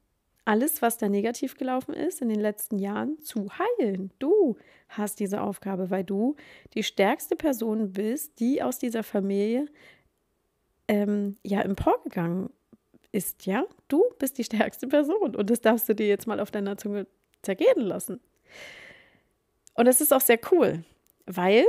alles, 0.51 0.83
was 0.83 0.99
da 0.99 1.09
negativ 1.09 1.57
gelaufen 1.57 1.95
ist 1.95 2.23
in 2.23 2.29
den 2.29 2.41
letzten 2.41 2.79
Jahren, 2.79 3.21
zu 3.21 3.51
heilen. 3.57 4.11
Du 4.19 4.57
hast 4.89 5.21
diese 5.21 5.43
Aufgabe, 5.43 5.91
weil 5.91 6.03
du 6.03 6.35
die 6.75 6.83
stärkste 6.83 7.37
Person 7.37 7.93
bist, 7.93 8.41
die 8.41 8.61
aus 8.61 8.79
dieser 8.79 9.05
Familie 9.05 9.67
ähm, 10.89 11.37
ja 11.45 11.61
emporgegangen 11.61 12.51
ist. 13.13 13.47
Ja, 13.47 13.65
du 13.87 14.03
bist 14.19 14.39
die 14.39 14.45
stärkste 14.45 14.89
Person 14.89 15.37
und 15.37 15.51
das 15.51 15.61
darfst 15.61 15.89
du 15.89 15.95
dir 15.95 16.09
jetzt 16.09 16.27
mal 16.27 16.41
auf 16.41 16.51
deiner 16.51 16.77
Zunge 16.77 17.07
zergehen 17.43 17.81
lassen. 17.81 18.21
Und 19.75 19.85
das 19.87 20.01
ist 20.01 20.13
auch 20.13 20.21
sehr 20.21 20.41
cool, 20.51 20.85
weil 21.27 21.65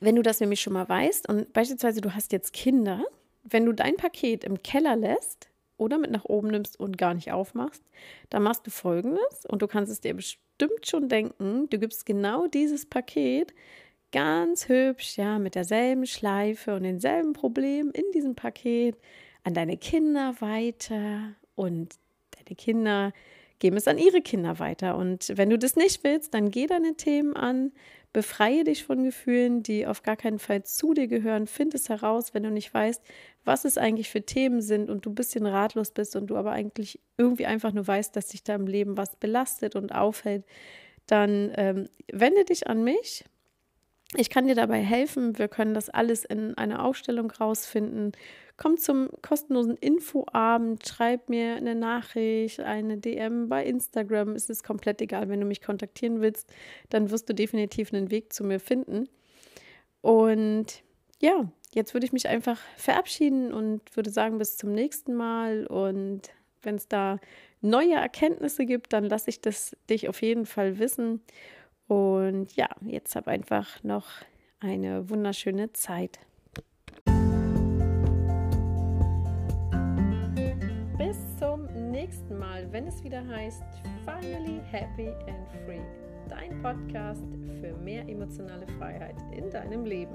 wenn 0.00 0.16
du 0.16 0.22
das 0.22 0.40
nämlich 0.40 0.60
schon 0.60 0.72
mal 0.72 0.88
weißt 0.88 1.28
und 1.28 1.52
beispielsweise 1.52 2.00
du 2.00 2.14
hast 2.14 2.32
jetzt 2.32 2.52
Kinder, 2.52 3.04
wenn 3.42 3.66
du 3.66 3.72
dein 3.72 3.96
Paket 3.96 4.44
im 4.44 4.62
Keller 4.62 4.96
lässt, 4.96 5.50
oder 5.80 5.98
mit 5.98 6.10
nach 6.10 6.26
oben 6.26 6.48
nimmst 6.48 6.78
und 6.78 6.98
gar 6.98 7.14
nicht 7.14 7.32
aufmachst, 7.32 7.82
dann 8.28 8.42
machst 8.42 8.66
du 8.66 8.70
folgendes 8.70 9.46
und 9.48 9.62
du 9.62 9.66
kannst 9.66 9.90
es 9.90 10.00
dir 10.00 10.14
bestimmt 10.14 10.86
schon 10.86 11.08
denken, 11.08 11.68
du 11.70 11.78
gibst 11.78 12.04
genau 12.04 12.46
dieses 12.46 12.86
Paket 12.86 13.54
ganz 14.12 14.68
hübsch, 14.68 15.16
ja, 15.16 15.38
mit 15.38 15.54
derselben 15.54 16.04
Schleife 16.04 16.74
und 16.74 16.82
denselben 16.82 17.32
Problem 17.32 17.90
in 17.92 18.04
diesem 18.12 18.34
Paket 18.34 18.96
an 19.42 19.54
deine 19.54 19.78
Kinder 19.78 20.34
weiter 20.40 21.34
und 21.54 21.94
deine 22.36 22.56
Kinder 22.56 23.12
geben 23.60 23.76
es 23.76 23.86
an 23.86 23.98
ihre 23.98 24.20
Kinder 24.20 24.58
weiter. 24.58 24.96
Und 24.96 25.32
wenn 25.36 25.50
du 25.50 25.58
das 25.58 25.76
nicht 25.76 26.02
willst, 26.02 26.34
dann 26.34 26.50
geh 26.50 26.66
deine 26.66 26.96
Themen 26.96 27.36
an, 27.36 27.72
befreie 28.12 28.64
dich 28.64 28.84
von 28.84 29.04
Gefühlen, 29.04 29.62
die 29.62 29.86
auf 29.86 30.02
gar 30.02 30.16
keinen 30.16 30.40
Fall 30.40 30.64
zu 30.64 30.94
dir 30.94 31.06
gehören, 31.06 31.46
find 31.46 31.74
es 31.74 31.88
heraus, 31.88 32.34
wenn 32.34 32.42
du 32.42 32.50
nicht 32.50 32.74
weißt, 32.74 33.00
was 33.44 33.64
es 33.64 33.78
eigentlich 33.78 34.10
für 34.10 34.22
Themen 34.22 34.62
sind 34.62 34.90
und 34.90 35.06
du 35.06 35.10
ein 35.10 35.14
bisschen 35.14 35.46
ratlos 35.46 35.92
bist 35.92 36.16
und 36.16 36.26
du 36.26 36.36
aber 36.36 36.50
eigentlich 36.50 36.98
irgendwie 37.16 37.46
einfach 37.46 37.72
nur 37.72 37.86
weißt, 37.86 38.16
dass 38.16 38.28
dich 38.28 38.42
da 38.42 38.56
im 38.56 38.66
Leben 38.66 38.96
was 38.96 39.14
belastet 39.14 39.76
und 39.76 39.94
aufhält, 39.94 40.44
dann 41.06 41.52
ähm, 41.56 41.88
wende 42.10 42.44
dich 42.44 42.66
an 42.66 42.82
mich. 42.82 43.24
Ich 44.16 44.28
kann 44.28 44.48
dir 44.48 44.56
dabei 44.56 44.80
helfen. 44.80 45.38
Wir 45.38 45.48
können 45.48 45.72
das 45.72 45.88
alles 45.88 46.24
in 46.24 46.54
einer 46.58 46.84
Ausstellung 46.84 47.30
rausfinden. 47.30 48.12
Komm 48.56 48.76
zum 48.76 49.08
kostenlosen 49.22 49.76
Infoabend, 49.76 50.86
schreib 50.86 51.28
mir 51.28 51.54
eine 51.54 51.74
Nachricht, 51.74 52.60
eine 52.60 52.98
DM 52.98 53.48
bei 53.48 53.64
Instagram. 53.64 54.34
Es 54.34 54.50
ist 54.50 54.64
komplett 54.64 55.00
egal, 55.00 55.28
wenn 55.28 55.40
du 55.40 55.46
mich 55.46 55.62
kontaktieren 55.62 56.20
willst, 56.20 56.52
dann 56.90 57.10
wirst 57.10 57.28
du 57.28 57.34
definitiv 57.34 57.94
einen 57.94 58.10
Weg 58.10 58.32
zu 58.32 58.44
mir 58.44 58.60
finden. 58.60 59.08
Und 60.02 60.82
ja, 61.20 61.50
jetzt 61.72 61.94
würde 61.94 62.04
ich 62.04 62.12
mich 62.12 62.28
einfach 62.28 62.58
verabschieden 62.76 63.52
und 63.52 63.96
würde 63.96 64.10
sagen, 64.10 64.38
bis 64.38 64.56
zum 64.56 64.72
nächsten 64.72 65.14
Mal. 65.14 65.66
Und 65.66 66.30
wenn 66.62 66.74
es 66.74 66.88
da 66.88 67.18
neue 67.60 67.94
Erkenntnisse 67.94 68.66
gibt, 68.66 68.92
dann 68.92 69.04
lasse 69.04 69.30
ich 69.30 69.40
das 69.40 69.76
dich 69.88 70.08
auf 70.08 70.20
jeden 70.20 70.46
Fall 70.46 70.78
wissen. 70.78 71.22
Und 71.90 72.54
ja, 72.54 72.68
jetzt 72.82 73.16
habe 73.16 73.32
einfach 73.32 73.82
noch 73.82 74.06
eine 74.60 75.10
wunderschöne 75.10 75.72
Zeit. 75.72 76.20
Bis 80.96 81.36
zum 81.40 81.64
nächsten 81.90 82.38
Mal, 82.38 82.70
wenn 82.70 82.86
es 82.86 83.02
wieder 83.02 83.26
heißt 83.26 83.64
Finally 84.04 84.60
Happy 84.70 85.08
and 85.08 85.48
Free. 85.66 85.80
Dein 86.28 86.62
Podcast 86.62 87.26
für 87.60 87.76
mehr 87.82 88.08
emotionale 88.08 88.68
Freiheit 88.78 89.16
in 89.36 89.50
deinem 89.50 89.84
Leben. 89.84 90.14